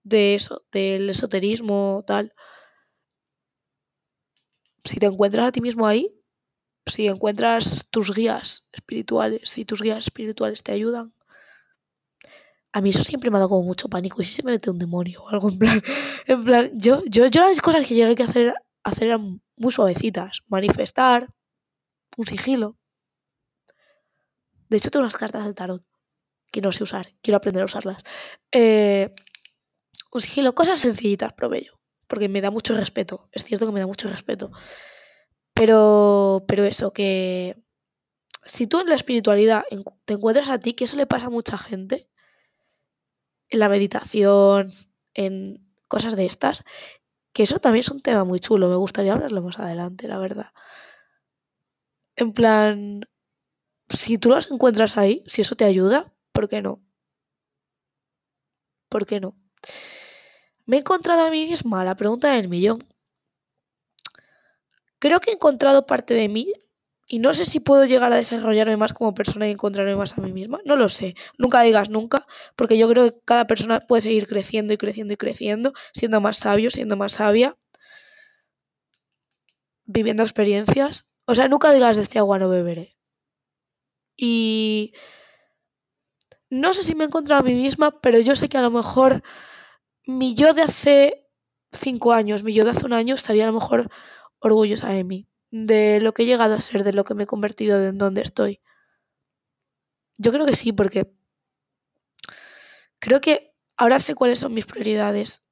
de 0.03 0.35
eso, 0.35 0.62
del 0.72 1.11
esoterismo, 1.11 2.05
tal. 2.07 2.33
Si 4.85 4.98
te 4.98 5.07
encuentras 5.07 5.48
a 5.48 5.53
ti 5.53 5.61
mismo 5.61 5.87
ahí, 5.87 6.12
si 6.87 7.07
encuentras 7.07 7.87
tus 7.90 8.14
guías 8.14 8.64
espirituales, 8.72 9.42
si 9.50 9.64
tus 9.64 9.83
guías 9.83 9.98
espirituales 9.98 10.62
te 10.62 10.72
ayudan, 10.72 11.12
a 12.72 12.81
mí 12.81 12.90
eso 12.90 13.03
siempre 13.03 13.31
me 13.31 13.37
ha 13.37 13.40
dado 13.40 13.50
como 13.50 13.64
mucho 13.64 13.88
pánico. 13.88 14.22
¿Y 14.22 14.24
si 14.24 14.35
se 14.35 14.42
me 14.42 14.53
mete 14.53 14.70
un 14.70 14.79
demonio 14.79 15.22
o 15.24 15.29
algo 15.29 15.48
en 15.50 15.59
plan? 15.59 15.83
En 16.26 16.44
plan, 16.44 16.70
yo, 16.74 17.03
yo, 17.07 17.26
yo 17.26 17.46
las 17.46 17.61
cosas 17.61 17.87
que 17.87 17.94
llegué 17.94 18.22
a 18.22 18.26
hacer, 18.26 18.55
hacer 18.85 19.05
eran 19.05 19.40
muy 19.57 19.72
suavecitas. 19.72 20.42
Manifestar, 20.48 21.29
un 22.20 22.26
sigilo. 22.26 22.76
De 24.68 24.76
hecho, 24.76 24.90
tengo 24.90 25.02
unas 25.02 25.16
cartas 25.16 25.44
del 25.44 25.54
tarot 25.54 25.83
que 26.52 26.61
no 26.61 26.70
sé 26.70 26.83
usar. 26.83 27.14
Quiero 27.22 27.38
aprender 27.38 27.62
a 27.62 27.66
usarlas. 27.66 28.02
Eh, 28.52 29.14
un 30.12 30.20
sigilo, 30.20 30.54
cosas 30.54 30.80
sencillitas, 30.80 31.33
probé 31.33 31.64
yo. 31.64 31.80
Porque 32.06 32.28
me 32.28 32.40
da 32.40 32.50
mucho 32.50 32.76
respeto. 32.76 33.28
Es 33.33 33.44
cierto 33.44 33.66
que 33.66 33.72
me 33.72 33.80
da 33.80 33.87
mucho 33.87 34.09
respeto. 34.09 34.50
Pero, 35.54 36.44
pero 36.46 36.64
eso, 36.64 36.92
que 36.92 37.56
si 38.44 38.66
tú 38.66 38.80
en 38.80 38.88
la 38.88 38.94
espiritualidad 38.94 39.64
te 40.04 40.14
encuentras 40.14 40.48
a 40.48 40.59
ti, 40.59 40.74
que 40.74 40.85
eso 40.85 40.96
le 40.96 41.06
pasa 41.06 41.26
a 41.26 41.30
mucha 41.30 41.56
gente, 41.56 42.09
en 43.48 43.59
la 43.59 43.68
meditación, 43.68 44.72
en 45.14 45.66
cosas 45.88 46.16
de 46.16 46.26
estas, 46.26 46.64
que 47.33 47.44
eso 47.44 47.61
también 47.61 47.80
es 47.80 47.90
un 47.90 48.02
tema 48.02 48.24
muy 48.24 48.40
chulo, 48.40 48.68
me 48.68 48.76
gustaría 48.76 49.12
hablarlo 49.12 49.42
más 49.42 49.59
adelante, 49.59 50.09
la 50.09 50.18
verdad. 50.18 50.52
En 52.16 52.33
plan, 52.33 53.01
si 53.88 54.18
tú 54.18 54.31
los 54.31 54.51
encuentras 54.51 54.96
ahí, 54.96 55.25
si 55.27 55.42
eso 55.42 55.55
te 55.57 55.64
ayuda, 55.64 56.12
¿por 56.33 56.49
qué 56.49 56.62
no? 56.62 56.83
¿Por 58.90 59.07
qué 59.07 59.20
no? 59.20 59.35
Me 60.64 60.77
he 60.77 60.81
encontrado 60.81 61.20
a 61.27 61.31
mí 61.31 61.46
misma, 61.46 61.85
la 61.85 61.96
pregunta 61.96 62.33
del 62.33 62.49
millón. 62.49 62.79
Creo 64.99 65.20
que 65.20 65.31
he 65.31 65.35
encontrado 65.35 65.87
parte 65.87 66.14
de 66.14 66.29
mí 66.29 66.53
y 67.07 67.18
no 67.18 67.35
sé 67.35 67.44
si 67.44 67.59
puedo 67.59 67.85
llegar 67.87 68.12
a 68.12 68.16
desarrollarme 68.16 68.77
más 68.77 68.92
como 68.92 69.14
persona 69.14 69.49
y 69.49 69.53
encontrarme 69.53 69.96
más 69.96 70.16
a 70.16 70.20
mí 70.20 70.33
misma. 70.33 70.61
No 70.64 70.77
lo 70.77 70.88
sé. 70.88 71.16
Nunca 71.38 71.62
digas 71.62 71.90
nunca, 71.90 72.27
porque 72.57 72.79
yo 72.79 72.88
creo 72.88 73.11
que 73.12 73.18
cada 73.25 73.46
persona 73.46 73.81
puede 73.81 74.03
seguir 74.03 74.29
creciendo 74.29 74.73
y 74.73 74.79
creciendo 74.79 75.14
y 75.14 75.16
creciendo, 75.16 75.73
siendo 75.92 76.20
más 76.20 76.37
sabio, 76.38 76.70
siendo 76.70 76.96
más 76.96 77.12
sabia, 77.12 77.57
viviendo 79.85 80.23
experiencias. 80.23 81.05
O 81.31 81.35
sea, 81.37 81.47
nunca 81.47 81.73
digas 81.73 81.95
de 81.95 82.03
este 82.03 82.19
agua 82.19 82.40
no 82.40 82.49
beberé. 82.49 82.97
Y 84.16 84.95
no 86.49 86.75
sé 86.75 86.83
si 86.83 86.97
me 86.97 87.05
he 87.05 87.07
encontrado 87.07 87.43
a 87.43 87.45
mí 87.45 87.55
misma, 87.55 88.01
pero 88.01 88.19
yo 88.19 88.35
sé 88.35 88.49
que 88.49 88.59
a 88.59 88.62
lo 88.62 88.73
mejor 88.73 89.23
mi 90.05 90.35
yo 90.35 90.55
de 90.55 90.62
hace 90.62 91.29
cinco 91.71 92.12
años, 92.12 92.43
mi 92.43 92.53
yo 92.53 92.64
de 92.64 92.73
hace 92.73 92.85
un 92.85 92.95
año 92.95 93.14
estaría 93.14 93.45
a 93.45 93.47
lo 93.47 93.53
mejor 93.53 93.90
orgullosa 94.40 94.88
de 94.88 95.05
mí 95.05 95.29
de 95.53 96.01
lo 96.01 96.14
que 96.14 96.25
he 96.25 96.27
llegado 96.27 96.55
a 96.55 96.61
ser, 96.61 96.83
de 96.83 96.93
lo 96.93 97.05
que 97.05 97.14
me 97.14 97.23
he 97.23 97.27
convertido, 97.29 97.79
de 97.79 97.90
en 97.90 97.99
donde 97.99 98.23
estoy. 98.23 98.61
Yo 100.19 100.33
creo 100.33 100.47
que 100.47 100.57
sí, 100.57 100.73
porque 100.73 101.12
creo 102.99 103.21
que 103.21 103.55
ahora 103.77 104.01
sé 104.01 104.16
cuáles 104.16 104.40
son 104.40 104.53
mis 104.53 104.66
prioridades, 104.66 105.45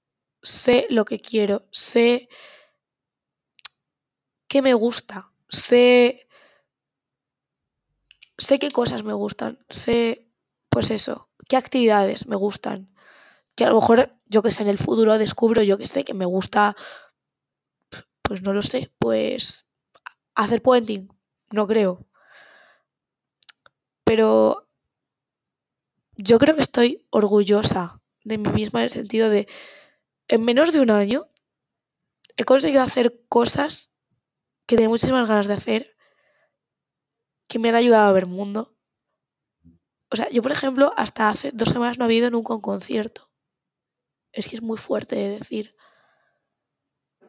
sé 0.42 0.88
lo 0.90 1.04
que 1.04 1.20
quiero, 1.20 1.68
sé 1.70 2.28
qué 4.48 4.60
me 4.60 4.74
gusta, 4.74 5.30
sé, 5.48 6.28
sé 8.36 8.58
qué 8.58 8.70
cosas 8.70 9.02
me 9.02 9.14
gustan, 9.14 9.64
sé, 9.68 10.28
pues 10.68 10.90
eso, 10.90 11.28
qué 11.48 11.56
actividades 11.56 12.26
me 12.26 12.36
gustan. 12.36 12.94
Que 13.54 13.64
a 13.64 13.70
lo 13.70 13.80
mejor, 13.80 14.14
yo 14.26 14.42
que 14.42 14.50
sé, 14.50 14.62
en 14.62 14.68
el 14.68 14.78
futuro 14.78 15.18
descubro, 15.18 15.62
yo 15.62 15.78
que 15.78 15.86
sé, 15.86 16.04
que 16.04 16.14
me 16.14 16.26
gusta, 16.26 16.76
pues 18.22 18.42
no 18.42 18.52
lo 18.52 18.62
sé, 18.62 18.92
pues 18.98 19.66
hacer 20.34 20.62
puenting, 20.62 21.08
no 21.50 21.66
creo. 21.66 22.06
Pero 24.04 24.68
yo 26.16 26.38
creo 26.38 26.54
que 26.54 26.62
estoy 26.62 27.06
orgullosa 27.10 28.00
de 28.24 28.38
mí 28.38 28.48
misma 28.50 28.80
en 28.80 28.84
el 28.84 28.90
sentido 28.90 29.28
de, 29.30 29.48
en 30.28 30.44
menos 30.44 30.72
de 30.72 30.80
un 30.80 30.90
año, 30.90 31.28
he 32.36 32.44
conseguido 32.44 32.82
hacer 32.82 33.20
cosas 33.28 33.90
que 34.68 34.76
tenía 34.76 34.90
muchísimas 34.90 35.26
ganas 35.26 35.46
de 35.46 35.54
hacer, 35.54 35.96
que 37.48 37.58
me 37.58 37.70
han 37.70 37.74
ayudado 37.74 38.06
a 38.06 38.12
ver 38.12 38.26
mundo. 38.26 38.76
O 40.10 40.16
sea, 40.16 40.28
yo, 40.28 40.42
por 40.42 40.52
ejemplo, 40.52 40.92
hasta 40.94 41.30
hace 41.30 41.52
dos 41.54 41.70
semanas 41.70 41.98
no 41.98 42.04
había 42.04 42.18
ido 42.18 42.30
nunca 42.30 42.54
un 42.54 42.60
concierto. 42.60 43.30
Es 44.30 44.46
que 44.46 44.56
es 44.56 44.62
muy 44.62 44.76
fuerte 44.76 45.16
de 45.16 45.38
decir. 45.38 45.74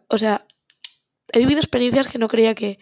O 0.09 0.17
sea, 0.17 0.45
he 1.29 1.39
vivido 1.39 1.61
experiencias 1.61 2.11
que 2.11 2.17
no 2.17 2.27
creía 2.27 2.53
que 2.55 2.77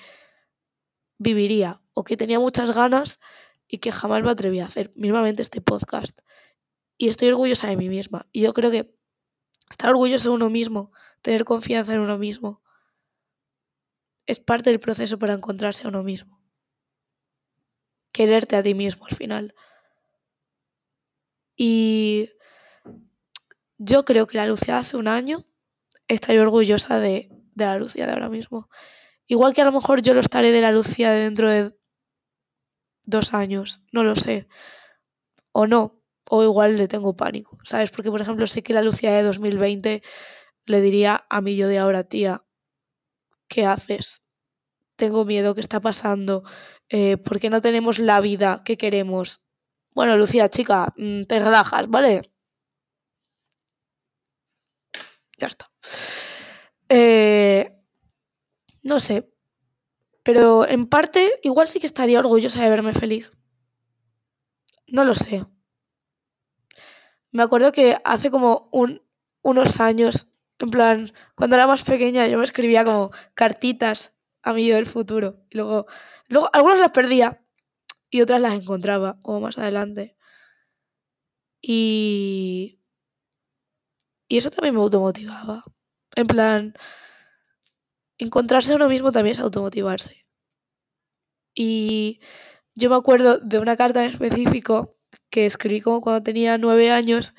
viviría 1.19 1.79
o 1.93 2.03
que 2.03 2.17
tenía 2.17 2.39
muchas 2.39 2.71
ganas 2.71 3.19
y 3.67 3.77
que 3.77 3.91
jamás 3.91 4.23
me 4.23 4.31
atreví 4.31 4.59
a 4.59 4.65
hacer, 4.65 4.91
mismamente 4.95 5.43
este 5.43 5.61
podcast. 5.61 6.19
Y 6.97 7.09
estoy 7.09 7.27
orgullosa 7.27 7.67
de 7.67 7.77
mí 7.77 7.89
misma. 7.89 8.25
Y 8.31 8.41
yo 8.41 8.53
creo 8.55 8.71
que 8.71 8.91
estar 9.69 9.91
orgulloso 9.91 10.29
de 10.29 10.35
uno 10.35 10.49
mismo, 10.49 10.91
tener 11.21 11.45
confianza 11.45 11.93
en 11.93 11.99
uno 11.99 12.17
mismo, 12.17 12.63
es 14.27 14.39
parte 14.39 14.69
del 14.69 14.79
proceso 14.79 15.17
para 15.17 15.33
encontrarse 15.33 15.85
a 15.85 15.89
uno 15.89 16.03
mismo. 16.03 16.39
Quererte 18.11 18.55
a 18.55 18.63
ti 18.63 18.73
mismo 18.73 19.05
al 19.05 19.15
final. 19.15 19.55
Y 21.55 22.29
yo 23.77 24.05
creo 24.05 24.27
que 24.27 24.37
la 24.37 24.45
Lucía 24.45 24.75
de 24.75 24.79
hace 24.81 24.97
un 24.97 25.07
año 25.07 25.45
estaría 26.07 26.41
orgullosa 26.41 26.99
de, 26.99 27.29
de 27.55 27.65
la 27.65 27.77
Lucía 27.77 28.05
de 28.05 28.13
ahora 28.13 28.29
mismo. 28.29 28.69
Igual 29.25 29.53
que 29.53 29.61
a 29.61 29.65
lo 29.65 29.71
mejor 29.71 30.01
yo 30.01 30.13
lo 30.13 30.19
estaré 30.19 30.51
de 30.51 30.61
la 30.61 30.71
Lucía 30.71 31.11
dentro 31.11 31.49
de 31.49 31.75
dos 33.03 33.33
años, 33.33 33.81
no 33.91 34.03
lo 34.03 34.15
sé. 34.15 34.47
O 35.51 35.67
no, 35.67 36.01
o 36.29 36.43
igual 36.43 36.77
le 36.77 36.87
tengo 36.87 37.15
pánico, 37.15 37.57
¿sabes? 37.63 37.91
Porque, 37.91 38.11
por 38.11 38.21
ejemplo, 38.21 38.45
sé 38.47 38.61
que 38.61 38.73
la 38.73 38.81
Lucía 38.81 39.11
de 39.13 39.23
2020 39.23 40.03
le 40.65 40.81
diría 40.81 41.25
a 41.29 41.41
mí 41.41 41.55
yo 41.55 41.67
de 41.67 41.79
ahora, 41.79 42.03
tía, 42.03 42.43
¿qué 43.47 43.65
haces? 43.65 44.21
Tengo 44.95 45.25
miedo, 45.25 45.55
¿qué 45.55 45.61
está 45.61 45.79
pasando? 45.79 46.43
Eh, 46.89 47.17
¿Por 47.17 47.39
qué 47.39 47.49
no 47.49 47.61
tenemos 47.61 47.99
la 47.99 48.19
vida 48.21 48.61
que 48.65 48.77
queremos? 48.77 49.41
Bueno, 49.91 50.17
Lucía, 50.17 50.49
chica, 50.49 50.93
mm, 50.97 51.23
te 51.23 51.39
relajas, 51.39 51.87
¿vale? 51.89 52.21
Ya 55.37 55.47
está. 55.47 55.69
Eh, 56.89 57.71
no 58.83 58.99
sé. 58.99 59.29
Pero 60.23 60.67
en 60.67 60.87
parte, 60.87 61.39
igual 61.43 61.67
sí 61.67 61.79
que 61.79 61.87
estaría 61.87 62.19
orgullosa 62.19 62.63
de 62.63 62.69
verme 62.69 62.93
feliz. 62.93 63.31
No 64.87 65.03
lo 65.03 65.15
sé. 65.15 65.45
Me 67.31 67.43
acuerdo 67.43 67.71
que 67.71 67.97
hace 68.03 68.31
como 68.31 68.69
un, 68.71 69.03
unos 69.41 69.79
años, 69.79 70.27
en 70.59 70.69
plan, 70.71 71.13
cuando 71.35 71.55
era 71.55 71.67
más 71.67 71.83
pequeña, 71.83 72.27
yo 72.27 72.37
me 72.37 72.43
escribía 72.43 72.83
como 72.83 73.11
cartitas 73.35 74.13
a 74.43 74.53
mí 74.53 74.65
yo 74.65 74.75
del 74.75 74.87
futuro. 74.87 75.43
Y 75.49 75.57
luego, 75.57 75.87
luego 76.27 76.49
algunas 76.53 76.79
las 76.79 76.91
perdía 76.91 77.41
y 78.09 78.21
otras 78.21 78.41
las 78.41 78.53
encontraba, 78.53 79.19
como 79.21 79.41
más 79.41 79.57
adelante. 79.57 80.15
Y. 81.61 82.79
Y 84.29 84.37
eso 84.37 84.51
también 84.51 84.75
me 84.75 84.81
automotivaba. 84.81 85.63
En 86.15 86.27
plan, 86.27 86.73
encontrarse 88.17 88.75
uno 88.75 88.89
mismo 88.89 89.11
también 89.11 89.33
es 89.33 89.39
automotivarse. 89.39 90.25
Y 91.53 92.21
yo 92.75 92.89
me 92.89 92.95
acuerdo 92.95 93.39
de 93.39 93.59
una 93.59 93.77
carta 93.77 94.03
en 94.05 94.11
específico 94.11 94.97
que 95.29 95.45
escribí 95.45 95.81
como 95.81 96.01
cuando 96.01 96.23
tenía 96.23 96.57
nueve 96.57 96.91
años 96.91 97.33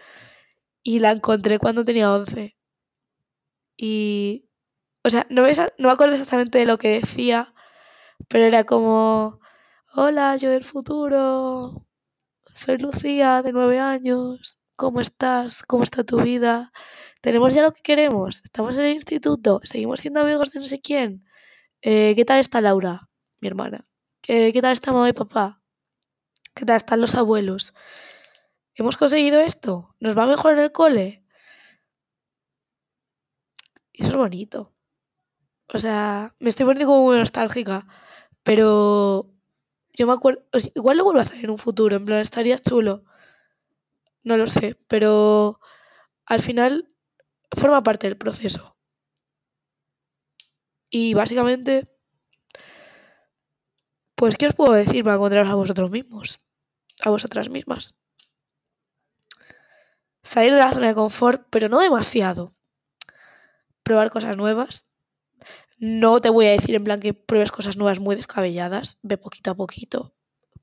y 0.83 1.01
la 1.01 1.13
encontré 1.13 1.59
cuando 1.59 1.85
tenía 1.85 2.13
once. 2.13 2.58
Y, 3.79 4.51
o 5.05 5.11
sea, 5.11 5.27
no 5.31 5.43
me, 5.43 5.55
no 5.55 5.89
me 5.89 5.93
acuerdo 5.93 6.15
exactamente 6.15 6.59
de 6.59 6.67
lo 6.67 6.77
que 6.79 7.01
decía, 7.01 7.55
pero 8.29 8.45
era 8.45 8.65
como, 8.65 9.41
hola, 9.95 10.37
yo 10.37 10.51
del 10.51 10.65
futuro, 10.65 11.87
soy 12.55 12.79
Lucía 12.79 13.43
de 13.43 13.53
nueve 13.53 13.81
años, 13.81 14.59
¿cómo 14.77 15.01
estás? 15.01 15.63
¿Cómo 15.63 15.85
está 15.85 16.05
tu 16.05 16.21
vida? 16.21 16.73
tenemos 17.21 17.55
ya 17.55 17.63
lo 17.63 17.73
que 17.73 17.83
queremos, 17.83 18.41
estamos 18.45 18.77
en 18.77 18.85
el 18.85 18.95
instituto, 18.95 19.61
seguimos 19.65 20.01
siendo 20.01 20.21
amigos 20.21 20.51
de 20.53 20.61
no 20.61 20.67
sé 20.67 20.81
quién. 20.81 21.25
Eh, 21.83 22.15
¿Qué 22.17 22.25
tal 22.25 22.41
está 22.41 22.61
Laura, 22.61 23.09
mi 23.41 23.49
hermana? 23.49 23.87
¿Qué, 24.21 24.53
¿Qué 24.53 24.63
tal 24.63 24.73
está 24.73 24.93
mamá 24.93 25.09
y 25.09 25.13
papá? 25.13 25.61
¿Qué 26.55 26.65
tal 26.65 26.77
están 26.77 27.01
los 27.01 27.15
abuelos? 27.15 27.73
¿Hemos 28.75 28.97
conseguido 28.97 29.41
esto? 29.41 29.95
¿Nos 30.01 30.17
va 30.17 30.27
mejor 30.27 30.55
en 30.55 30.61
el 30.61 30.73
cole? 30.73 31.25
Eso 33.99 34.11
es 34.13 34.17
bonito. 34.17 34.73
O 35.75 35.79
sea, 35.79 36.35
me 36.39 36.49
estoy 36.51 36.67
poniendo 36.67 36.87
como 36.93 37.05
muy 37.05 37.19
nostálgica, 37.19 37.87
pero 38.43 39.31
yo 39.93 40.07
me 40.07 40.15
acuerdo, 40.15 40.43
igual 40.75 40.99
lo 40.99 41.05
vuelvo 41.05 41.21
a 41.21 41.25
hacer 41.25 41.45
en 41.45 41.51
un 41.51 41.59
futuro, 41.59 41.97
en 41.97 42.05
plan, 42.07 42.21
estaría 42.21 42.59
chulo. 42.59 43.05
No 44.23 44.37
lo 44.37 44.47
sé, 44.47 44.77
pero 44.87 45.61
al 46.27 46.43
final 46.43 46.89
forma 47.57 47.83
parte 47.83 48.07
del 48.07 48.17
proceso. 48.19 48.77
Y 50.91 51.15
básicamente, 51.15 51.89
pues, 54.15 54.37
¿qué 54.37 54.49
os 54.49 54.55
puedo 54.55 54.73
decir 54.73 55.03
para 55.05 55.17
encontraros 55.17 55.49
a 55.51 55.55
vosotros 55.55 55.91
mismos? 55.91 56.41
A 57.01 57.11
vosotras 57.11 57.49
mismas. 57.49 57.95
salir 60.23 60.53
de 60.53 60.59
la 60.59 60.73
zona 60.73 60.89
de 60.89 60.95
confort, 60.95 61.47
pero 61.51 61.69
no 61.69 61.81
demasiado. 61.81 62.55
Probar 63.89 64.11
cosas 64.11 64.37
nuevas. 64.37 64.85
No 65.79 66.21
te 66.21 66.29
voy 66.29 66.45
a 66.47 66.53
decir 66.53 66.75
en 66.75 66.85
plan 66.85 67.01
que 67.01 67.15
pruebes 67.15 67.51
cosas 67.51 67.79
nuevas 67.79 68.01
muy 68.01 68.17
descabelladas. 68.17 68.99
Ve 69.01 69.17
poquito 69.17 69.51
a 69.51 69.55
poquito, 69.55 70.15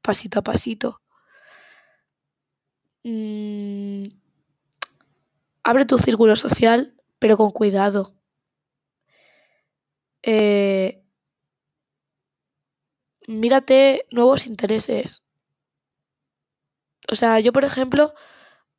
pasito 0.03 0.37
a 0.37 0.43
pasito. 0.43 1.01
Mm, 3.03 4.09
abre 5.63 5.85
tu 5.85 5.97
círculo 5.97 6.35
social, 6.35 6.93
pero 7.17 7.35
con 7.35 7.49
cuidado. 7.49 8.13
Eh, 10.21 11.03
mírate 13.27 14.05
nuevos 14.11 14.45
intereses. 14.45 15.23
O 17.11 17.15
sea, 17.15 17.39
yo, 17.39 17.51
por 17.51 17.65
ejemplo, 17.65 18.13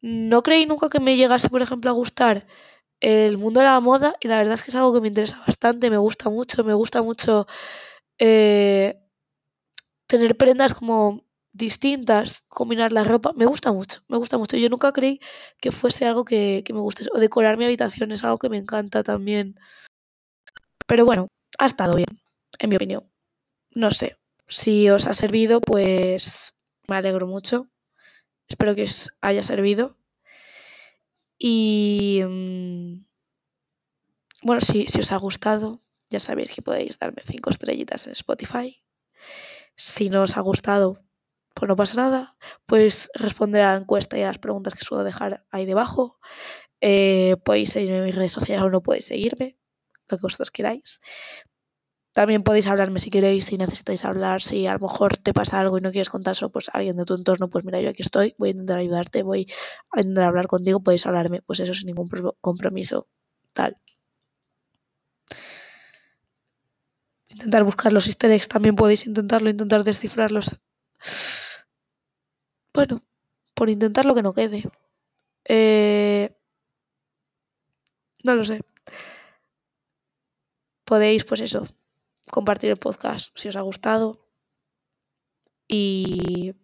no 0.02 0.44
creí 0.44 0.66
nunca 0.66 0.88
que 0.88 1.00
me 1.00 1.16
llegase, 1.16 1.48
por 1.48 1.62
ejemplo, 1.62 1.90
a 1.90 1.94
gustar 1.94 2.46
el 3.00 3.38
mundo 3.38 3.60
de 3.60 3.66
la 3.66 3.80
moda 3.80 4.16
y 4.20 4.28
la 4.28 4.38
verdad 4.38 4.54
es 4.54 4.62
que 4.62 4.70
es 4.70 4.74
algo 4.76 4.92
que 4.94 5.00
me 5.00 5.08
interesa 5.08 5.42
bastante, 5.46 5.90
me 5.90 5.98
gusta 5.98 6.30
mucho, 6.30 6.64
me 6.64 6.74
gusta 6.74 7.02
mucho 7.02 7.46
eh, 8.18 8.98
tener 10.06 10.36
prendas 10.36 10.74
como 10.74 11.24
distintas, 11.52 12.44
combinar 12.48 12.92
la 12.92 13.04
ropa, 13.04 13.32
me 13.34 13.46
gusta 13.46 13.72
mucho, 13.72 14.02
me 14.08 14.18
gusta 14.18 14.38
mucho. 14.38 14.56
Yo 14.56 14.68
nunca 14.68 14.92
creí 14.92 15.20
que 15.60 15.72
fuese 15.72 16.04
algo 16.06 16.24
que, 16.24 16.62
que 16.64 16.72
me 16.72 16.80
guste, 16.80 17.06
o 17.12 17.18
decorar 17.18 17.56
mi 17.56 17.64
habitación 17.64 18.12
es 18.12 18.24
algo 18.24 18.38
que 18.38 18.50
me 18.50 18.58
encanta 18.58 19.02
también. 19.02 19.58
Pero 20.86 21.04
bueno, 21.04 21.28
ha 21.58 21.66
estado 21.66 21.96
bien, 21.96 22.20
en 22.58 22.70
mi 22.70 22.76
opinión. 22.76 23.10
No 23.70 23.90
sé, 23.90 24.16
si 24.48 24.88
os 24.90 25.06
ha 25.06 25.14
servido, 25.14 25.60
pues 25.60 26.54
me 26.88 26.96
alegro 26.96 27.26
mucho. 27.26 27.68
Espero 28.48 28.74
que 28.74 28.84
os 28.84 29.10
haya 29.20 29.42
servido. 29.42 29.96
Y 31.38 32.22
mm, 32.26 33.04
bueno, 34.42 34.60
si, 34.60 34.86
si 34.86 35.00
os 35.00 35.12
ha 35.12 35.16
gustado, 35.16 35.82
ya 36.10 36.20
sabéis 36.20 36.50
que 36.50 36.62
podéis 36.62 36.98
darme 36.98 37.22
cinco 37.26 37.50
estrellitas 37.50 38.06
en 38.06 38.12
Spotify. 38.12 38.82
Si 39.76 40.08
no 40.08 40.22
os 40.22 40.36
ha 40.36 40.40
gustado, 40.40 41.02
pues 41.54 41.68
no 41.68 41.76
pasa 41.76 41.96
nada. 41.96 42.36
Podéis 42.66 43.10
responder 43.14 43.62
a 43.62 43.72
la 43.72 43.78
encuesta 43.78 44.18
y 44.18 44.22
a 44.22 44.28
las 44.28 44.38
preguntas 44.38 44.74
que 44.74 44.84
suelo 44.84 45.04
dejar 45.04 45.44
ahí 45.50 45.66
debajo. 45.66 46.18
Eh, 46.80 47.36
podéis 47.44 47.70
seguirme 47.70 47.98
en 47.98 48.04
mis 48.04 48.14
redes 48.14 48.32
sociales 48.32 48.64
o 48.64 48.70
no 48.70 48.82
podéis 48.82 49.06
seguirme, 49.06 49.58
lo 50.08 50.18
que 50.18 50.22
vosotros 50.22 50.50
queráis. 50.50 51.00
También 52.16 52.42
podéis 52.46 52.66
hablarme 52.66 52.98
si 53.04 53.10
queréis, 53.10 53.44
si 53.44 53.58
necesitáis 53.58 54.02
hablar, 54.06 54.40
si 54.40 54.66
a 54.66 54.72
lo 54.72 54.80
mejor 54.86 55.18
te 55.18 55.34
pasa 55.34 55.60
algo 55.60 55.76
y 55.76 55.82
no 55.82 55.90
quieres 55.90 56.08
contárselo 56.08 56.50
pues 56.50 56.70
a 56.70 56.78
alguien 56.78 56.96
de 56.96 57.04
tu 57.04 57.14
entorno, 57.14 57.50
pues 57.50 57.62
mira, 57.62 57.78
yo 57.82 57.90
aquí 57.90 58.00
estoy, 58.02 58.34
voy 58.38 58.48
a 58.48 58.52
intentar 58.52 58.78
ayudarte, 58.78 59.22
voy 59.22 59.46
a 59.92 60.00
intentar 60.00 60.24
hablar 60.24 60.46
contigo, 60.46 60.80
podéis 60.80 61.04
hablarme, 61.04 61.42
pues 61.42 61.60
eso 61.60 61.74
sin 61.74 61.88
ningún 61.88 62.08
compromiso, 62.40 63.06
tal. 63.52 63.76
Intentar 67.28 67.62
buscar 67.64 67.92
los 67.92 68.06
easter 68.06 68.30
eggs, 68.32 68.48
también 68.48 68.76
podéis 68.76 69.06
intentarlo, 69.06 69.50
intentar 69.50 69.84
descifrarlos. 69.84 70.46
Bueno, 72.72 73.02
por 73.54 73.68
intentar 73.70 74.04
lo 74.06 74.14
que 74.14 74.22
no 74.22 74.32
quede. 74.34 74.64
Eh, 75.44 76.36
no 78.24 78.34
lo 78.34 78.44
sé. 78.44 78.60
Podéis, 80.88 81.22
pues 81.24 81.40
eso, 81.40 81.66
compartir 82.30 82.70
el 82.70 82.76
podcast 82.76 83.30
si 83.34 83.48
os 83.48 83.56
ha 83.56 83.60
gustado. 83.62 84.26
Y 85.68 86.54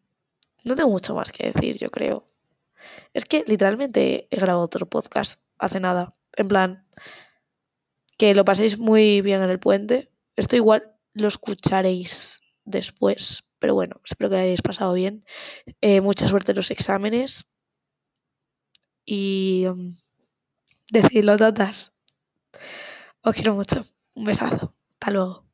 no 0.65 0.77
tengo 0.77 0.91
mucho 0.91 1.15
más 1.15 1.33
que 1.33 1.51
decir, 1.51 1.79
yo 1.79 1.91
creo. 1.91 2.29
Es 3.15 3.25
que 3.25 3.45
literalmente 3.47 4.29
he 4.31 4.37
grabado 4.37 4.61
otro 4.61 4.87
podcast 4.87 5.41
hace 5.59 5.81
nada. 5.81 6.15
En 6.37 6.49
plan, 6.49 6.87
que 8.19 8.35
lo 8.35 8.45
paséis 8.45 8.79
muy 8.79 9.21
bien 9.21 9.43
en 9.43 9.51
el 9.51 9.59
puente. 9.59 10.11
Esto 10.37 10.57
igual 10.57 10.95
lo 11.15 11.29
escucharéis 11.29 12.41
después. 12.65 13.45
Pero 13.59 13.75
bueno, 13.75 14.01
espero 14.05 14.31
que 14.31 14.37
hayáis 14.37 14.63
pasado 14.63 14.93
bien. 14.93 15.25
Eh, 15.81 16.01
mucha 16.01 16.29
suerte 16.29 16.53
en 16.53 16.57
los 16.57 16.71
exámenes. 16.71 17.45
Y 19.05 19.67
um, 19.67 19.97
decidlo, 20.91 21.37
tatas. 21.37 21.93
Os 23.23 23.35
quiero 23.35 23.55
mucho. 23.55 23.85
Un 24.15 24.25
besazo. 24.25 24.75
Hasta 24.95 25.11
luego. 25.11 25.52